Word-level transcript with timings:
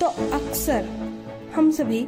तो 0.00 0.06
अक्सर 0.06 0.84
हम 1.56 1.70
सभी 1.70 2.02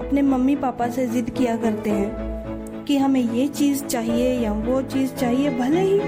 अपने 0.00 0.22
मम्मी 0.22 0.54
पापा 0.56 0.88
से 0.88 1.06
जिद 1.06 1.28
किया 1.30 1.56
करते 1.56 1.90
हैं 1.90 2.84
कि 2.84 2.96
हमें 2.98 3.20
ये 3.20 3.46
चीज़ 3.48 3.84
चाहिए 3.84 4.32
या 4.40 4.52
वो 4.52 4.80
चीज़ 4.82 5.12
चाहिए, 5.14 5.50
भले 5.50 5.80
ही 5.80 5.98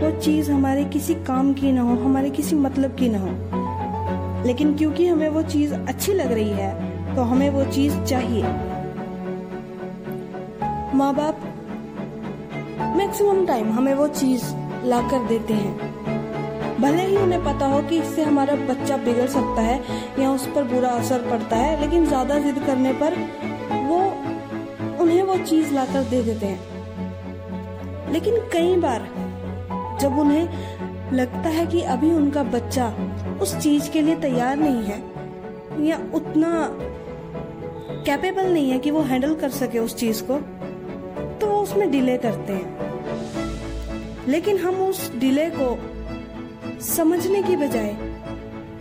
वो 0.00 0.10
चीज़ 0.20 0.50
हमारे 0.50 0.84
किसी 0.84 1.14
काम 1.14 1.52
की 1.54 1.72
ना 1.72 1.82
हो, 1.82 1.96
हमारे 1.96 2.30
किसी 2.30 2.56
मतलब 2.56 2.94
की 2.94 3.08
ना 3.08 3.18
हो। 3.18 4.44
लेकिन 4.46 4.76
क्योंकि 4.76 5.06
हमें 5.06 5.28
वो 5.28 5.42
चीज़ 5.42 5.74
अच्छी 5.74 6.12
लग 6.12 6.32
रही 6.32 6.50
है 6.50 7.14
तो 7.16 7.22
हमें 7.22 7.48
वो 7.50 7.64
चीज़ 7.64 8.00
चाहिए। 8.02 8.42
माँ 10.94 11.14
बाप, 11.14 11.40
मैक्सिमम 12.96 13.46
टाइम 13.46 13.72
हमें 13.72 13.94
वो 13.94 14.08
चीज़ 14.08 14.44
ला 14.84 15.00
कर 15.10 15.28
देते 15.28 15.54
हैं। 15.54 15.99
भले 16.80 17.02
ही 17.02 17.16
उन्हें 17.16 17.42
पता 17.44 17.66
हो 17.66 17.80
कि 17.88 17.98
इससे 17.98 18.22
हमारा 18.22 18.54
बच्चा 18.66 18.96
बिगड़ 18.96 19.26
सकता 19.28 19.62
है 19.62 19.80
या 20.18 20.30
उस 20.32 20.46
पर 20.46 20.64
बुरा 20.64 20.88
असर 20.90 21.28
पड़ता 21.30 21.56
है, 21.56 21.80
लेकिन 21.80 22.06
ज़्यादा 22.06 22.38
जिद 22.38 22.58
करने 22.66 22.92
पर 23.02 23.14
वो 23.88 23.98
उन्हें 25.02 25.22
वो 25.22 25.36
चीज़ 25.38 25.72
लाकर 25.74 26.04
दे 26.04 26.22
देते 26.22 26.46
हैं। 26.46 28.12
लेकिन 28.12 28.36
कई 28.52 28.76
बार 28.76 29.08
जब 30.00 30.18
उन्हें 30.18 31.12
लगता 31.12 31.48
है 31.48 31.66
कि 31.66 31.80
अभी 31.92 32.12
उनका 32.12 32.42
बच्चा 32.48 32.86
उस 33.42 33.56
चीज़ 33.56 33.90
के 33.90 34.02
लिए 34.02 34.16
तैयार 34.20 34.56
नहीं 34.56 34.82
है 34.84 34.98
या 35.86 35.98
उतना 36.14 36.50
कैपेबल 38.06 38.52
नहीं 38.52 38.70
है 38.70 38.78
कि 38.78 38.90
वो 38.90 39.00
हैंडल 39.02 39.34
कर 39.34 39.50
सके 39.50 39.78
उस 39.78 39.96
चीज़ 39.96 40.22
को 40.30 40.38
तो 41.40 41.46
वो 41.46 41.60
उसमें 41.62 41.90
डिले 41.90 42.16
करते 42.18 42.52
हैं। 42.52 42.68
लेकिन 44.28 44.58
हम 44.58 44.74
उस 44.82 45.10
डिले 45.16 45.48
को 45.50 45.66
समझने 46.80 47.42
की 47.42 47.56
बजाय 47.56 47.90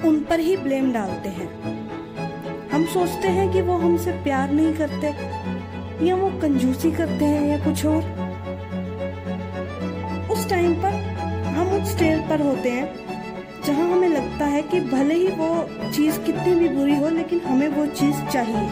उन 0.05 0.26
पर 0.30 0.39
ही 0.39 0.58
ब्लेम 0.58 0.91
डालते 0.94 1.30
हैं। 1.30 1.49
हम 2.70 2.85
सोचते 2.85 3.27
हैं 3.27 3.52
कि 3.53 3.62
वो 3.62 3.73
हमसे 3.73 4.11
प्यार 4.11 4.52
नहीं 4.52 4.73
करते, 4.73 5.08
या 6.05 6.16
वो 6.16 6.30
कंजूसी 6.42 6.92
करते 6.92 7.25
हैं, 7.25 7.47
या 7.47 7.58
कुछ 7.66 7.86
और। 7.86 8.03
उस 10.31 10.50
टाइम 10.50 10.73
पर 10.73 10.94
हम 11.44 11.67
उस 11.67 11.92
स्टेज 11.92 12.30
पर 12.30 12.42
होते 12.42 12.70
हैं, 12.70 12.95
जहाँ 13.66 13.89
हमें 13.92 14.09
लगता 14.09 14.45
है 14.45 14.61
कि 14.61 14.80
भले 14.80 15.16
ही 15.16 15.27
वो 15.27 15.70
चीज़ 15.92 16.20
कितनी 16.20 16.55
भी 16.55 16.70
बुरी 16.70 16.95
हो, 16.95 17.09
लेकिन 17.09 17.39
हमें 17.39 17.67
वो 17.67 17.86
चीज़ 17.86 18.25
चाहिए। 18.31 18.70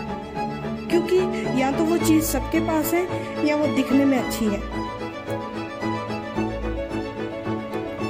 क्योंकि 0.89 1.17
या 1.61 1.71
तो 1.71 1.83
वो 1.83 1.97
चीज़ 1.97 2.23
सबके 2.23 2.59
पास 2.59 2.93
है, 2.93 3.07
या 3.47 3.55
वो 3.55 3.67
दिखने 3.67 4.05
में 4.05 4.17
अच्छी 4.17 4.45
है। 4.45 4.59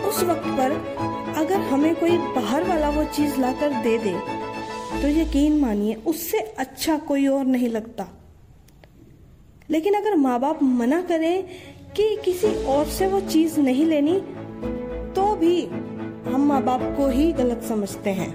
उस 0.02 0.23
वक्त 0.23 0.48
पर 0.48 0.97
अगर 1.38 1.60
हमें 1.62 1.96
कोई 1.96 2.18
बाहर 2.36 2.64
वाला 2.64 2.90
वो 2.90 3.04
चीज़ 3.06 3.40
लाकर 3.42 3.74
दे 3.84 3.98
दे 3.98 4.14
तो 5.02 5.08
यकीन 5.10 5.60
मानिए, 5.60 5.94
उससे 6.08 6.38
अच्छा 6.38 6.98
कोई 6.98 7.28
और 7.28 7.46
नहीं 7.46 7.70
लगता। 7.70 8.08
लेकिन 9.70 9.94
अगर 9.94 10.16
माँ 10.16 10.40
बाप 10.40 10.64
मना 10.64 11.02
करें 11.02 11.44
कि 11.96 12.16
किसी 12.26 12.48
और 12.66 12.86
से 12.88 13.08
वो 13.08 13.20
चीज़ 13.20 13.60
नहीं 13.60 13.86
लेनी 13.86 14.20
तो 15.16 15.36
भी 15.36 15.66
हम 16.26 16.46
माँ 16.48 16.62
बाप 16.64 16.82
को 16.98 17.08
ही 17.08 17.32
गलत 17.34 17.64
समझते 17.64 18.10
हैं। 18.10 18.30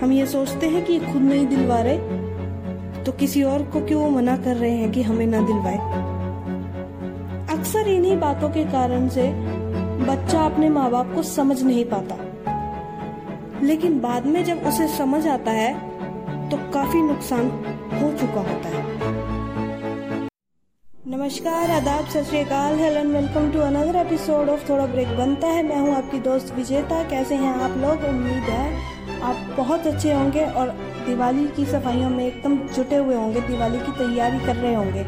हम 0.00 0.12
ये 0.12 0.26
सोचते 0.26 0.68
हैं 0.68 0.84
कि 0.84 0.98
खुद 1.00 1.22
नहीं 1.22 1.46
दिलवा 1.46 1.80
रहे 1.80 3.04
तो 3.04 3.12
किसी 3.12 3.42
और 3.42 3.62
को 3.64 3.84
क्यों 3.86 4.02
वो 4.02 4.08
मना 4.10 4.36
कर 4.36 4.56
रहे 4.56 4.70
हैं 4.70 4.90
कि 4.92 5.02
हमें 5.02 5.26
ना 5.26 5.40
दिलवाए? 5.40 5.78
अक्सर 7.56 7.88
इन्हीं 7.88 8.16
बातों 8.18 8.50
के 8.50 8.64
कारण 8.64 9.08
से 9.08 9.28
बच्चा 9.98 10.40
अपने 10.44 10.68
माँ 10.68 10.90
बाप 10.90 11.12
को 11.14 11.22
समझ 11.22 11.62
नहीं 11.62 11.84
पाता। 11.84 12.16
लेकिन 13.62 13.98
बाद 14.00 14.26
में 14.26 14.44
जब 14.44 14.66
उसे 14.66 14.88
समझ 14.88 15.26
आता 15.26 15.50
है 15.50 15.72
तो 16.50 16.56
काफ़ी 16.72 17.02
नुकसान 17.02 17.46
हो 17.92 18.10
चुका 18.12 18.40
होता 18.40 18.68
है। 18.68 18.82
नमस्कार, 21.08 21.70
आदाब, 21.70 22.06
सत 22.06 22.34
and 22.34 23.12
welcome 23.12 23.50
to 23.52 23.60
another 23.60 23.96
episode 23.96 24.48
of 24.48 24.68
थोड़ा 24.68 24.86
ब्रेक 24.86 25.16
बनता 25.18 25.48
है। 25.48 25.62
मैं 25.62 25.80
हूँ 25.80 25.94
आपकी 25.94 26.18
दोस्त 26.20 26.54
विजेता। 26.54 27.02
कैसे 27.04 27.34
हैं 27.34 27.54
आप 27.54 27.76
लोग? 27.78 28.04
उम्मीद 28.04 28.50
है 28.50 29.20
आप 29.22 29.36
बहुत 29.56 29.86
अच्छे 29.86 30.12
होंगे 30.12 30.44
और 30.44 30.68
दिवाली 31.06 31.46
की 31.48 31.64
सफाइयों 31.64 32.10
में 32.10 32.26
एकदम 32.26 32.56
जुटे 32.68 32.96
हुए 32.96 33.14
होंगे, 33.14 33.40
दिवाली 33.40 33.78
की 33.78 33.92
तैयारी 33.92 34.38
कर 34.38 34.56
रहे 34.56 34.74
होंगे। 34.74 35.04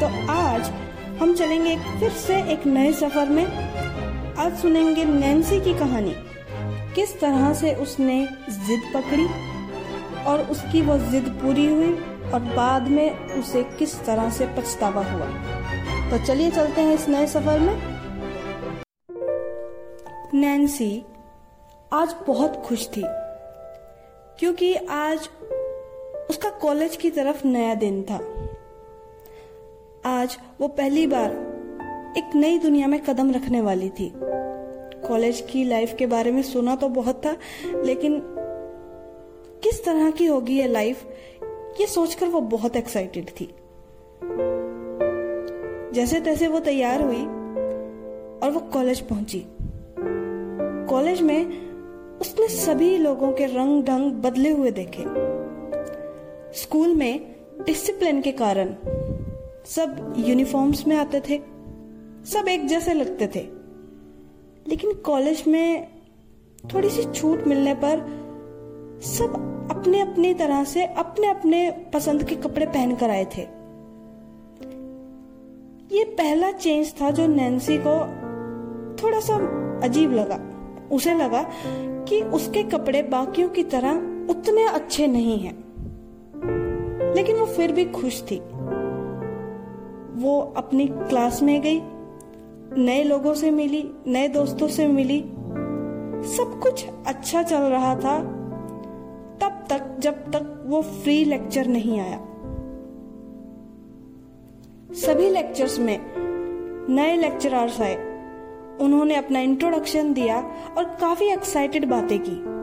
तो 0.00 0.06
आज 0.32 0.70
हम 1.18 1.34
चलेंगे 1.34 1.76
फिर 2.00 2.10
से 2.12 2.36
एक 2.52 2.66
नए 2.66 2.92
सफ़र 2.92 3.28
में। 3.28 3.44
आज 4.36 4.56
सुनेंगे 4.58 5.04
नैन्सी 5.04 5.60
की 5.60 5.72
कहानी। 5.74 6.14
किस 6.94 7.18
तरह 7.20 7.52
से 7.54 7.72
उसने 7.74 8.16
जिद 8.50 8.82
पकड़ी 8.94 9.26
और 10.24 10.42
उसकी 10.50 10.82
वो 10.82 10.96
जिद 11.10 11.28
पूरी 11.42 11.66
हुई 11.66 11.92
और 12.32 12.40
बाद 12.56 12.88
में 12.88 13.34
उसे 13.34 13.62
किस 13.78 13.98
तरह 14.04 14.30
से 14.30 14.46
पछतावा 14.56 15.04
हुआ। 15.04 15.26
तो 16.10 16.24
चलिए 16.26 16.50
चलते 16.50 16.80
हैं 16.80 16.94
इस 16.94 17.08
नए 17.08 17.26
सफ़र 17.26 17.60
में। 17.60 17.74
नैन्सी 20.34 21.04
आज 21.92 22.14
बहुत 22.26 22.62
खुश 22.66 22.86
थी, 22.88 23.04
क्योंकि 24.38 24.74
आज 24.74 25.28
उसका 26.30 26.50
कॉलेज 26.58 26.96
की 26.96 27.10
तरफ़ 27.10 27.46
नया 27.46 27.74
दिन 27.74 28.02
था। 28.02 28.20
आज 30.06 30.38
वो 30.60 30.68
पहली 30.68 31.06
बार 31.06 31.30
एक 32.18 32.34
नई 32.34 32.58
दुनिया 32.58 32.86
में 32.86 32.98
कदम 33.00 33.30
रखने 33.30 33.60
वाली 33.60 33.88
थी। 33.88 34.12
कॉलेज 35.08 35.40
की 35.52 35.64
लाइफ 35.64 35.94
के 35.98 36.06
बारे 36.06 36.32
में 36.32 36.42
सुना 36.42 36.76
तो 36.76 36.88
बहुत 36.88 37.26
था, 37.26 37.36
लेकिन 37.84 38.20
किस 39.62 39.84
तरह 39.84 40.10
की 40.10 40.26
होगी 40.26 40.58
ये 40.58 40.68
लाइफ, 40.68 41.04
ये 41.80 41.86
सोचकर 41.86 42.26
वो 42.26 42.40
बहुत 42.40 42.76
एक्साइटेड 42.76 43.30
थी। 43.30 43.48
जैसे 45.94 46.20
तैसे 46.20 46.48
वो 46.48 46.60
तैयार 46.60 47.02
हुई 47.02 47.22
और 48.42 48.50
वो 48.50 48.60
कॉलेज 48.60 49.00
पहुँची। 49.00 49.46
कॉलेज 50.90 51.22
में 51.22 51.46
उसने 52.20 52.48
सभी 52.48 52.96
लोगों 52.98 53.32
के 53.32 53.46
रंग 53.46 53.82
ढंग 53.84 54.12
बदले 54.12 54.50
हुए 54.50 54.70
देखे। 54.70 55.04
स्कूल 56.52 56.94
में 56.94 57.34
डिसिप्लिन 57.66 58.20
के 58.22 58.32
कारण 58.32 58.74
सब 59.66 60.14
यूनिफॉर्म्स 60.18 60.86
में 60.86 60.96
आते 60.96 61.20
थे। 61.20 61.42
सब 62.24 62.48
एक 62.48 62.66
जैसे 62.66 62.94
लगते 62.94 63.26
थे। 63.26 63.40
लेकिन 64.68 64.92
कॉलेज 64.92 65.44
में 65.48 65.88
थोड़ी 66.74 66.90
सी 66.90 67.12
छूट 67.12 67.46
मिलने 67.46 67.74
पर 67.74 67.98
सब 69.02 69.30
अपने 69.70 70.00
अपनी 70.00 70.34
तरह 70.34 70.64
से 70.64 70.84
अपने 70.84 71.28
अपने 71.28 71.70
पसंद 71.70 72.24
के 72.24 72.34
कपड़े 72.34 72.66
पहन 72.66 72.96
कर 72.96 73.10
आए 73.10 73.24
थे। 73.24 73.42
ये 75.96 76.04
पहला 76.04 76.52
चेंज 76.52 76.94
था 77.00 77.10
जो 77.10 77.26
नैन्सी 77.26 77.78
को 77.86 78.00
थोड़ा 79.02 79.20
सा 79.20 79.36
अजीब 79.84 80.12
लगा। 80.12 80.40
उसे 80.92 81.14
लगा 81.14 81.50
कि 82.08 82.22
उसके 82.22 82.62
कपड़े 82.62 83.02
बाकियों 83.02 83.48
की 83.48 83.62
तरह 83.62 83.92
उतने 84.30 84.64
अच्छे 84.64 85.06
नहीं 85.06 85.38
हैं। 85.38 85.66
लेकिन 87.14 87.36
वो 87.36 87.46
फिर 87.46 87.72
भी 87.72 87.84
खुश 87.84 88.22
थी। 88.22 88.42
वो 90.16 90.54
अपनी 90.56 90.86
क्लास 90.86 91.42
में 91.42 91.62
गई, 91.62 91.80
नए 92.82 93.02
लोगों 93.02 93.34
से 93.34 93.50
मिली, 93.50 93.90
नए 94.06 94.28
दोस्तों 94.28 94.68
से 94.68 94.86
मिली। 94.86 95.20
सब 96.26 96.60
कुछ 96.62 96.86
अच्छा 97.06 97.42
चल 97.42 97.56
रहा 97.56 97.94
था। 97.96 98.18
तब 99.40 99.64
तक, 99.70 99.96
जब 99.98 100.12
तक 100.12 100.64
वो 100.66 100.82
फ्री 100.82 101.24
लेक्चर 101.24 101.66
नहीं 101.66 102.00
आया। 102.00 102.18
सभी 104.92 105.30
लेक्चर्स 105.30 105.78
में 105.78 106.00
नए 106.88 107.16
लेक्चरर्स 107.16 107.80
आए। 107.80 107.96
उन्होंने 108.80 109.14
अपना 109.14 109.40
इंट्रोडक्शन 109.40 110.12
दिया 110.12 110.50
और 110.78 110.84
काफ़ी 110.84 111.26
एक्साइटेड 111.26 111.88
बातें 111.88 112.18
की। 112.18 112.56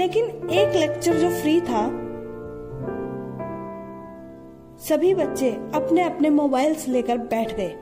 लेकिन 0.00 0.24
एक 0.50 0.76
लेक्चर 0.76 1.14
जो 1.14 1.30
फ्री 1.30 1.60
था 1.60 2.09
सभी 4.88 5.14
बच्चे 5.14 5.50
अपने 5.50 6.02
अपने 6.02 6.30
मोबाइल्स 6.30 6.88
लेकर 6.88 7.18
बैठ 7.18 7.56
गए। 7.56 7.74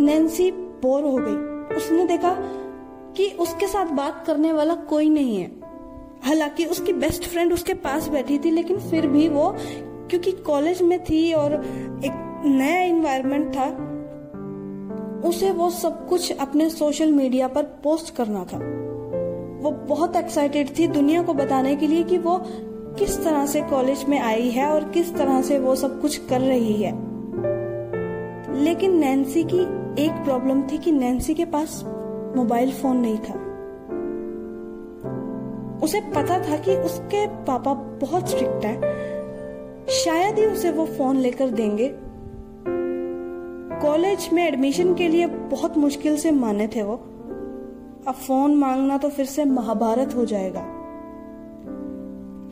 नैन्सी 0.00 0.50
बोर 0.50 1.02
हो 1.02 1.16
गई। 1.20 1.74
उसने 1.76 2.06
देखा 2.06 2.34
कि 3.16 3.36
उसके 3.40 3.66
साथ 3.66 3.86
बात 3.86 4.24
करने 4.26 4.52
वाला 4.52 4.74
कोई 4.74 5.10
नहीं 5.10 5.36
है। 5.36 5.50
हालाँकि 6.22 6.64
उसकी 6.64 6.92
बेस्ट 6.92 7.24
फ्रेंड 7.24 7.52
उसके 7.52 7.74
पास 7.74 8.08
बैठी 8.08 8.38
थी, 8.38 8.50
लेकिन 8.50 8.78
फिर 8.78 9.06
भी 9.06 9.28
वो, 9.28 9.56
क्योंकि 10.10 10.32
कॉलेज 10.32 10.82
में 10.82 11.04
थी 11.04 11.32
और 11.32 11.52
एक 12.04 12.42
नया 12.44 12.82
इन्वायरमेंट 12.82 13.48
था, 13.48 13.92
उसे 15.28 15.50
वो 15.50 15.70
सब 15.70 16.08
कुछ 16.08 16.38
अपने 16.38 16.70
सोशल 16.70 17.12
मीडिया 17.12 17.48
पर 17.48 17.62
पोस्ट 17.62 18.14
करना 18.14 18.44
था। 18.44 18.58
वो 19.62 19.70
बहुत 19.70 20.16
एक्साइटेड 20.16 20.78
थी 20.78 20.86
दुनिया 20.86 21.22
को 21.22 21.34
बताने 21.34 21.76
के 21.76 21.86
लिए 21.86 22.04
कि 22.04 22.18
वो 22.18 22.42
किस 22.98 23.24
तरह 23.24 23.46
से 23.46 23.60
कॉलेज 23.60 24.04
में 24.08 24.20
आई 24.20 24.50
है 24.50 24.66
और 24.66 24.84
किस 24.84 25.14
तरह 25.14 25.42
से 25.42 25.58
वो 25.58 25.74
सब 25.74 26.00
कुछ 26.00 26.16
कर 26.16 26.40
रही 26.40 26.72
है। 26.72 27.12
लेकिन 28.54 28.96
नैन्सी 28.96 29.44
की 29.44 29.60
एक 30.04 30.10
प्रॉब्लम 30.24 30.62
थी 30.62 30.78
कि 30.78 30.92
नैन्सी 30.92 31.34
के 31.34 31.44
पास 31.44 31.82
मोबाइल 32.36 32.72
फ़ोन 32.72 32.96
नहीं 32.96 33.18
था। 33.18 33.52
उसे 35.84 36.00
पता 36.00 36.50
था 36.50 36.56
कि 36.56 36.76
उसके 36.76 37.26
पापा 37.26 37.74
बहुत 37.74 38.28
स्ट्रिक्ट 38.28 38.64
हैं। 38.64 38.80
शायद 39.88 40.38
ही 40.38 40.46
उसे 40.46 40.70
वो 40.70 40.86
फ़ोन 40.86 41.16
लेकर 41.16 41.48
देंगे। 41.48 41.94
कॉलेज 43.82 44.30
में 44.32 44.48
एडमिशन 44.48 44.94
के 44.94 45.08
लिए 45.08 45.26
बहुत 45.26 45.76
मुश्किल 45.76 46.16
से 46.16 46.30
माने 46.30 46.66
थे 46.66 46.82
वो। 46.82 46.94
अब 48.08 48.14
फ़ोन 48.14 48.54
मांगना 48.54 48.98
तो 48.98 49.08
फिर 49.08 49.26
से 49.26 49.44
महाभारत 49.44 50.14
हो 50.16 50.24
जाएगा। 50.24 50.81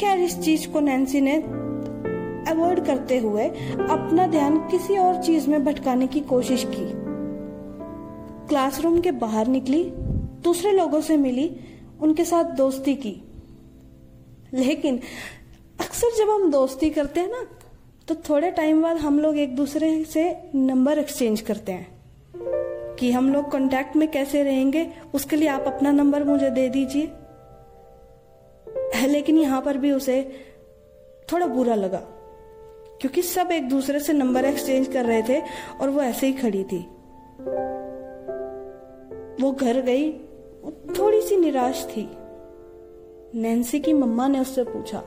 क्या 0.01 0.13
इस 0.15 0.39
चीज़ 0.41 0.67
को 0.69 0.81
नैन्सी 0.81 1.21
ने 1.21 1.37
अवॉइड 2.51 2.85
करते 2.85 3.19
हुए 3.19 3.45
अपना 3.45 4.27
ध्यान 4.27 4.57
किसी 4.69 4.97
और 4.97 5.23
चीज़ 5.23 5.49
में 5.51 5.65
भटकाने 5.65 6.07
की 6.07 6.21
कोशिश 6.21 6.65
की। 6.65 6.87
क्लासरूम 8.49 9.01
के 9.01 9.11
बाहर 9.13 9.47
निकली, 9.47 9.83
दूसरे 10.45 10.73
लोगों 10.73 11.01
से 11.01 11.17
मिली, 11.17 11.51
उनके 12.01 12.25
साथ 12.25 12.45
दोस्ती 12.45 12.95
की। 12.95 13.15
लेकिन 14.55 15.01
अक्सर 15.81 16.17
जब 16.19 16.31
हम 16.31 16.51
दोस्ती 16.51 16.91
करते 16.91 17.21
हैं 17.21 17.29
ना 17.29 17.47
तो 18.09 18.15
थोड़े 18.15 18.51
टाइम 18.51 18.83
बाद 18.83 18.97
हम 18.97 19.21
लोग 19.21 19.39
एक 19.39 19.55
दूसरे 19.57 20.05
से 20.05 20.25
नंबर 20.55 20.99
एक्सचेंज 20.99 21.41
करते 21.41 21.73
हैं 21.73 21.87
कि 22.99 23.11
हम 23.13 23.33
लोग 23.33 23.51
कांटेक्ट 23.53 23.97
में 23.97 24.09
कैसे 24.09 24.43
रहेंगे, 24.43 24.87
उसके 25.15 25.37
लिए 25.37 25.49
आप 25.49 25.65
अपना 25.67 25.91
नंबर 25.93 26.25
मुझे 26.25 26.51
दे 26.51 26.69
दीजिए। 26.69 27.13
लेकिन 29.07 29.39
यहाँ 29.39 29.63
पर 29.63 29.77
भी 29.77 29.93
उसे 29.93 30.23
थोड़ा 31.33 31.47
बुरा 31.47 31.75
लगा, 31.75 32.03
क्योंकि 33.01 33.23
सब 33.23 33.49
एक 33.53 33.69
दूसरे 33.69 34.01
से 34.01 34.13
नंबर 34.13 34.45
एक्सचेंज 34.45 34.89
कर 34.89 35.05
रहे 35.05 35.23
थे 35.23 35.41
और 35.81 35.91
वो 35.91 36.01
ऐसे 36.03 36.27
ही 36.27 36.33
खड़ी 36.33 36.65
थी। 36.65 36.79
वो 39.43 39.53
घर 39.53 39.81
गई 39.81 40.13
थोड़ी 40.99 41.21
सी 41.21 41.37
निराश 41.37 41.85
थी। 41.85 42.09
नैन्सी 43.35 43.81
की 43.81 43.93
मम्मा 43.93 44.29
ने 44.29 44.41
उससे 44.41 44.65
पूछा 44.65 45.03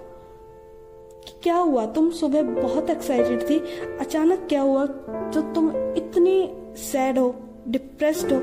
कि 1.23 1.39
क्या 1.43 1.55
हुआ? 1.55 1.85
तुम 1.85 2.09
सुबह 2.09 2.41
बहुत 2.41 2.89
एक्साइटेड 2.89 3.49
थी। 3.49 3.59
अचानक 3.99 4.45
क्या 4.49 4.61
हुआ? 4.61 4.85
जो 5.09 5.41
तुम 5.41 5.69
इतनी 5.97 6.53
सैड 6.77 7.19
हो 7.19 7.35
डिप्रेस्ड 7.67 8.33
हो। 8.33 8.39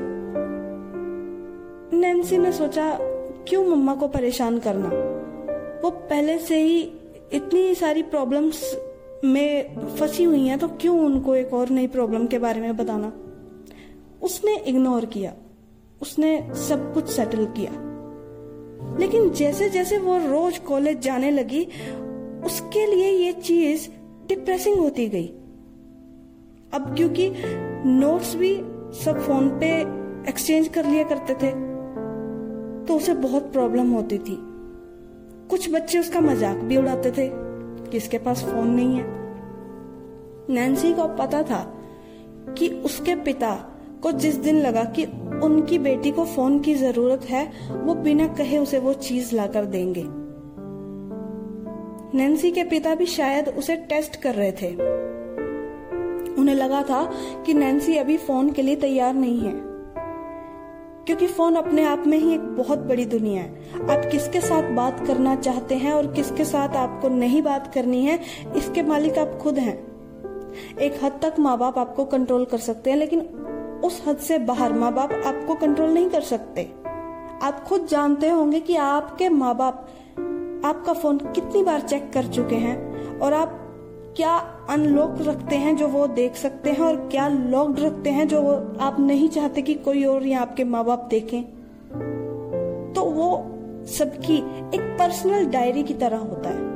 नैन्सी 1.97 2.37
ने 2.37 2.51
सोचा, 2.51 2.97
क्यों 3.47 3.65
मम्मा 3.65 3.95
को 3.95 4.07
परेशान 4.07 4.59
करना? 4.59 5.10
वो 5.83 5.89
पहले 5.89 6.39
से 6.39 6.61
ही 6.61 6.81
इतनी 7.33 7.75
सारी 7.75 8.03
प्रॉब्लम्स 8.03 8.77
में 9.25 9.75
फंसी 9.95 10.23
हुई 10.23 10.47
हैं 10.47 10.59
तो 10.59 10.67
क्यों 10.67 10.99
उनको 10.99 11.35
एक 11.35 11.53
और 11.53 11.69
नई 11.69 11.87
प्रॉब्लम 11.87 12.27
के 12.27 12.39
बारे 12.39 12.61
में 12.61 12.77
बताना? 12.77 13.13
उसने 14.23 14.57
इग्नोर 14.57 15.05
किया। 15.05 15.33
उसने 16.01 16.53
सब 16.55 16.93
कुछ 16.93 17.07
सेटल 17.07 17.45
किया। 17.45 17.71
लेकिन 18.99 19.29
जैसे 19.29 19.69
जैसे 19.69 19.97
वो 19.97 20.17
रोज 20.17 20.57
कॉलेज 20.57 20.99
जाने 20.99 21.31
लगी, 21.31 21.65
उसके 22.45 22.85
लिए 22.85 23.11
ये 23.25 23.31
चीज़ 23.31 23.89
डिप्रेसिंग 24.27 24.77
होती 24.77 25.07
गई। 25.07 25.27
अब 26.73 26.93
क्योंकि 26.97 27.31
नोट्स 27.85 28.35
भी 28.35 28.55
सब 29.03 29.23
फ़ोन 29.27 29.49
पे 29.49 29.81
एक्सचेंज 30.29 30.67
कर 30.67 30.85
लिया 30.85 31.03
करते 31.03 31.33
थे 31.33 31.51
तो 32.85 32.95
उसे 32.95 33.13
बहुत 33.13 33.51
प्रॉब्लम 33.51 33.91
होती 33.91 34.17
थी। 34.17 34.50
कुछ 35.51 35.71
बच्चे 35.73 35.99
उसका 35.99 36.19
मज़ाक 36.19 36.57
भी 36.57 36.77
उड़ाते 36.77 37.11
थे 37.11 37.29
कि 37.91 37.97
इसके 37.97 38.17
पास 38.17 38.43
फ़ोन 38.43 38.67
नहीं 38.69 38.95
है। 38.95 39.05
नैन्सी 40.49 40.93
को 40.93 41.07
पता 41.07 41.43
था 41.43 41.73
कि 42.57 42.69
उसके 42.85 43.15
पिता 43.15 43.51
को 44.03 44.11
जिस 44.11 44.35
दिन 44.35 44.61
लगा 44.61 44.83
कि 44.83 45.05
उनकी 45.43 45.79
बेटी 45.79 46.11
को 46.11 46.25
फ़ोन 46.25 46.59
की 46.59 46.73
ज़रूरत 46.75 47.25
है, 47.25 47.51
वो 47.71 47.95
बिना 47.95 48.27
कहे 48.27 48.57
उसे 48.57 48.79
वो 48.79 48.93
चीज़ 48.93 49.35
लाकर 49.35 49.65
देंगे। 49.65 50.03
नैन्सी 52.17 52.51
के 52.51 52.63
पिता 52.63 52.95
भी 52.95 53.05
शायद 53.05 53.49
उसे 53.49 53.75
टेस्ट 53.75 54.15
कर 54.15 54.35
रहे 54.35 54.51
थे। 54.51 54.73
उन्हें 56.33 56.55
लगा 56.55 56.81
था 56.83 57.03
कि 57.45 57.53
नैन्सी 57.53 57.97
अभी 57.97 58.17
फ़ोन 58.17 58.51
के 58.51 58.61
लिए 58.61 58.75
तैयार 58.75 59.13
नहीं 59.13 59.39
है। 59.39 59.70
क्योंकि 61.07 61.27
फ़ोन 61.27 61.55
अपने 61.55 61.83
आप 61.83 62.03
में 62.07 62.17
ही 62.17 62.33
एक 62.33 62.41
बहुत 62.57 62.79
बड़ी 62.79 63.05
दुनिया 63.05 63.41
है। 63.43 63.87
आप 63.91 64.09
किसके 64.11 64.41
साथ 64.41 64.71
बात 64.73 65.05
करना 65.07 65.35
चाहते 65.35 65.75
हैं 65.75 65.93
और 65.93 66.07
किसके 66.13 66.45
साथ 66.45 66.75
आपको 66.75 67.09
नहीं 67.09 67.41
बात 67.41 67.71
करनी 67.73 68.03
है, 68.05 68.19
इसके 68.55 68.81
मालिक 68.81 69.17
आप 69.17 69.37
खुद 69.41 69.57
हैं। 69.57 69.77
एक 70.77 70.99
हद 71.03 71.19
तक 71.21 71.39
माँ 71.39 71.57
बाप 71.57 71.77
आपको 71.77 72.05
कंट्रोल 72.05 72.45
कर 72.45 72.57
सकते 72.57 72.89
हैं, 72.89 72.97
लेकिन 72.97 73.19
उस 73.83 74.01
हद 74.07 74.17
से 74.17 74.37
बाहर 74.37 74.73
माँ 74.73 74.93
बाप 74.93 75.13
आपको 75.25 75.55
कंट्रोल 75.55 75.89
नहीं 75.89 76.09
कर 76.09 76.21
सकते। 76.21 76.69
आप 77.43 77.63
खुद 77.67 77.85
जानते 77.85 78.29
होंगे 78.29 78.59
कि 78.59 78.75
आपके 78.75 79.29
माँ 79.29 79.55
बाप 79.57 79.87
आपका 80.65 80.93
फ़ोन 80.93 81.17
कितनी 81.17 81.63
बार 81.63 81.81
चेक 81.81 82.11
कर 82.13 82.27
चुके 82.27 82.55
हैं 82.55 83.19
और 83.19 83.33
आप 83.33 83.57
क्या 84.17 84.31
अनलॉक 84.71 85.15
रखते 85.21 85.55
हैं 85.55 85.77
जो 85.77 85.87
वो 85.87 86.07
देख 86.07 86.35
सकते 86.35 86.71
हैं 86.71 86.81
और 86.81 86.95
क्या 86.95 87.27
लॉक्ड 87.27 87.79
रखते 87.79 88.09
हैं 88.09 88.27
जो 88.27 88.41
वो 88.41 88.77
आप 88.79 88.99
नहीं 88.99 89.29
चाहते 89.29 89.61
कि 89.61 89.73
कोई 89.73 90.03
और 90.03 90.25
या 90.25 90.41
आपके 90.41 90.63
माँ 90.63 90.85
बाप 90.85 91.07
देखें। 91.09 91.43
तो 92.93 93.01
वो 93.01 93.51
सबकी 93.85 94.37
एक 94.75 94.95
पर्सनल 94.99 95.45
डायरी 95.45 95.83
की 95.83 95.93
तरह 95.93 96.17
होता 96.17 96.49
है। 96.49 96.69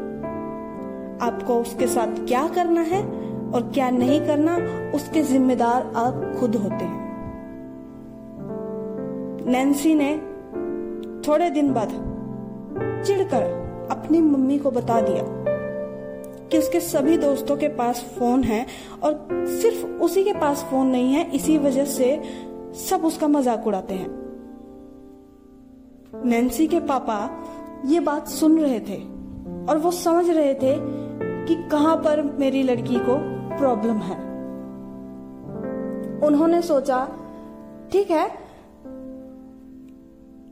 आपको 1.21 1.56
उसके 1.62 1.88
साथ 1.88 2.07
क्या 2.27 2.47
करना 2.47 2.81
है 2.81 3.01
और 3.51 3.71
क्या 3.74 3.89
नहीं 3.89 4.19
करना, 4.27 4.57
उसके 4.95 5.24
जिम्मेदार 5.24 5.94
आप 5.95 6.36
खुद 6.39 6.56
होते 6.56 6.86
हैं। 6.86 7.06
नैन्सी 9.48 9.95
ने 9.95 10.18
थोड़े 11.27 11.50
दिन 11.50 11.74
बाद 11.74 11.89
चिढ़कर 13.06 13.44
अपनी 13.91 14.21
मम्मी 14.21 14.57
को 14.57 14.71
बता 14.71 15.01
दिया। 15.01 15.55
कि 16.56 16.60
उसके 16.60 16.80
सभी 16.80 17.18
दोस्तों 17.18 17.56
के 17.57 17.68
पास 17.68 18.02
फ़ोन 18.18 18.44
है 18.44 18.66
और 19.04 19.46
सिर्फ़ 19.62 19.86
उसी 20.04 20.24
के 20.24 20.34
पास 20.34 20.62
फ़ोन 20.63 20.88
नहीं 20.88 21.13
है, 21.13 21.24
इसी 21.31 21.57
वजह 21.57 21.86
से 21.86 22.22
सब 22.80 23.06
उसका 23.06 23.28
मज़ाक 23.28 23.68
उड़ाते 23.68 23.94
हैं। 23.94 24.07
नैन्सी 26.25 26.68
के 26.68 26.80
पापा 26.80 27.18
ये 27.86 28.00
बात 28.00 28.28
सुन 28.28 28.57
रहे 28.60 28.80
थे 28.80 28.98
और 29.69 29.78
वो 29.78 29.92
समझ 29.92 30.30
रहे 30.30 30.54
थे 30.54 30.74
कि 31.48 31.56
कहाँ 31.72 31.96
पर 31.98 32.22
मेरी 32.40 32.63
लड़की 32.63 33.00
को 33.00 33.18
प्रॉब्लम 33.58 34.00
है। 34.00 34.18
उन्होंने 36.28 36.62
सोचा, 36.62 37.06
ठीक 37.92 38.12
है, 38.12 38.28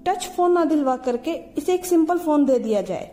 टच 0.06 0.32
फ़ोन 0.36 0.52
ना 0.52 0.66
दिलवा 0.66 0.98
करके 1.00 1.32
इसे 1.58 1.74
एक 1.74 1.86
सिंपल 1.86 2.18
फ़ोन 2.20 2.46
दे 2.46 2.60
दिया 2.60 2.82
जाए। 2.82 3.12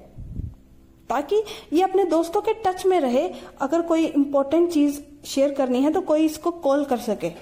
ताकि 1.11 1.43
ये 1.73 1.83
अपने 1.83 2.05
दोस्तों 2.07 2.41
के 2.41 2.53
टच 2.65 2.85
में 2.87 2.99
रहे। 3.01 3.29
अगर 3.61 3.83
कोई 3.83 4.05
इंपॉर्टेंट 4.07 4.71
चीज़ 4.71 5.01
शेयर 5.27 5.55
करनी 5.55 5.83
है 5.83 5.93
तो 5.93 6.01
कोई 6.03 6.25
इसको 6.25 6.51
कॉल 6.61 6.85
कर 6.85 6.99
सके। 7.01 7.33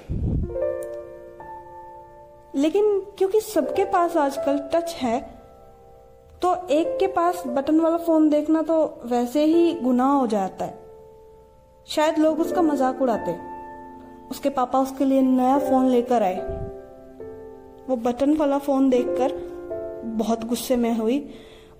लेकिन 2.54 2.98
क्योंकि 3.18 3.40
सबके 3.40 3.84
पास 3.86 4.16
आजकल 4.16 4.58
टच 4.72 4.94
है 4.94 5.18
तो 6.42 6.54
एक 6.70 6.96
के 7.00 7.06
पास 7.06 7.42
बटन 7.46 7.80
वाला 7.80 7.96
फ़ोन 7.96 8.28
देखना 8.30 8.62
तो 8.62 8.78
वैसे 9.04 9.44
ही 9.44 9.72
गुनाह 9.74 10.10
हो 10.10 10.26
जाता 10.26 10.64
है। 10.64 10.78
शायद 11.88 12.18
लोग 12.18 12.40
उसका 12.40 12.62
मज़ाक 12.62 13.02
उड़ाते। 13.02 13.34
उसके 14.30 14.50
पापा 14.50 14.78
उसके 14.78 15.04
लिए 15.04 15.20
नया 15.22 15.58
फ़ोन 15.58 15.88
लेकर 15.88 16.22
आए। 16.22 16.40
वो 17.88 17.96
बटन 17.98 18.34
वाला 18.36 18.58
फ़ोन 18.58 18.88
देखकर 18.90 19.32
बहुत 20.16 20.44
गुस्से 20.44 20.76
में 20.76 20.92
हुई। 20.96 21.18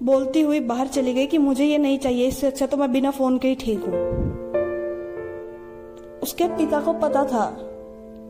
बोलती 0.03 0.41
हुई 0.41 0.61
बाहर 0.61 0.87
चली 0.87 1.13
गई 1.15 1.27
कि 1.27 1.39
मुझे 1.39 1.65
ये 1.65 1.79
नहीं 1.79 1.99
चाहिए, 1.99 2.27
इससे 2.27 2.47
अच्छा 2.47 2.67
तो 2.67 2.77
मैं 2.77 2.93
बिना 2.93 3.11
फ़ोन 3.11 3.39
के 3.39 3.49
ही 3.49 3.55
ठीक 3.55 3.79
हूँ। 3.79 3.95
उसके 6.23 6.49
पिता 6.49 6.81
को 6.81 6.93
पता 6.93 7.25
था 7.25 7.47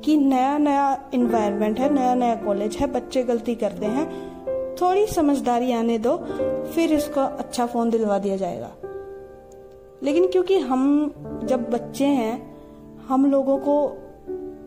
कि 0.05 0.17
नया 0.17 0.59
नया 0.59 1.11
इन्वायरमेंट 1.15 1.79
है, 1.79 1.93
नया 1.95 2.15
नया 2.15 2.35
कॉलेज 2.35 2.77
है, 2.77 2.87
बच्चे 2.87 3.23
गलती 3.23 3.55
करते 3.55 3.87
हैं। 3.87 4.07
थोड़ी 4.75 5.07
समझदारी 5.07 5.73
आने 5.73 5.99
दो, 5.99 6.17
फिर 6.75 6.93
इसको 6.93 7.21
अच्छा 7.21 7.67
फ़ोन 7.67 7.91
दिलवा 7.91 8.19
दिया 8.19 8.37
जाएगा। 8.37 8.71
लेकिन 10.03 10.27
क्योंकि 10.27 10.59
हम 10.59 11.13
जब 11.45 11.71
बच्चे 11.71 12.05
हैं, 12.05 12.57
हम 13.09 13.31
लोगों 13.31 13.59
को 13.59 13.97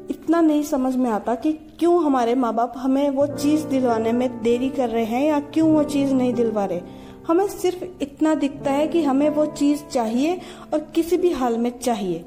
इतना 0.10 0.41
नहीं 0.41 0.63
समझ 0.63 0.96
में 0.96 1.10
आता 1.12 1.36
कि 1.36 1.51
क्यों 1.81 2.03
हमारे 2.03 2.35
माँ 2.35 2.53
बाप 2.53 2.73
हमें 2.77 3.09
वो 3.09 3.27
चीज़ 3.27 3.65
दिलवाने 3.65 4.11
में 4.11 4.43
देरी 4.43 4.69
कर 4.69 4.89
रहे 4.89 5.03
हैं 5.03 5.27
या 5.27 5.39
क्यों 5.39 5.69
वो 5.69 5.83
चीज़ 5.83 6.13
नहीं 6.13 6.33
दिलवा 6.33 6.65
रहे? 6.65 6.81
हमें 7.27 7.47
सिर्फ़ 7.47 8.03
इतना 8.03 8.35
दिखता 8.35 8.71
है 8.71 8.88
कि 8.88 9.03
हमें 9.03 9.29
वो 9.29 9.45
चीज़ 9.45 9.83
चाहिए 9.83 10.41
और 10.73 10.79
किसी 10.79 11.17
भी 11.17 11.31
हाल 11.31 11.57
में 11.57 11.79
चाहिए। 11.79 12.25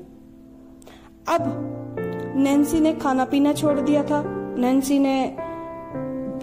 अब 1.28 1.42
नैन्सी 2.36 2.80
ने 2.80 2.92
खाना 2.92 3.24
पीना 3.24 3.52
छोड़ 3.52 3.80
दिया 3.80 4.02
था। 4.02 4.24
नैन्सी 4.58 4.98
ने 4.98 5.36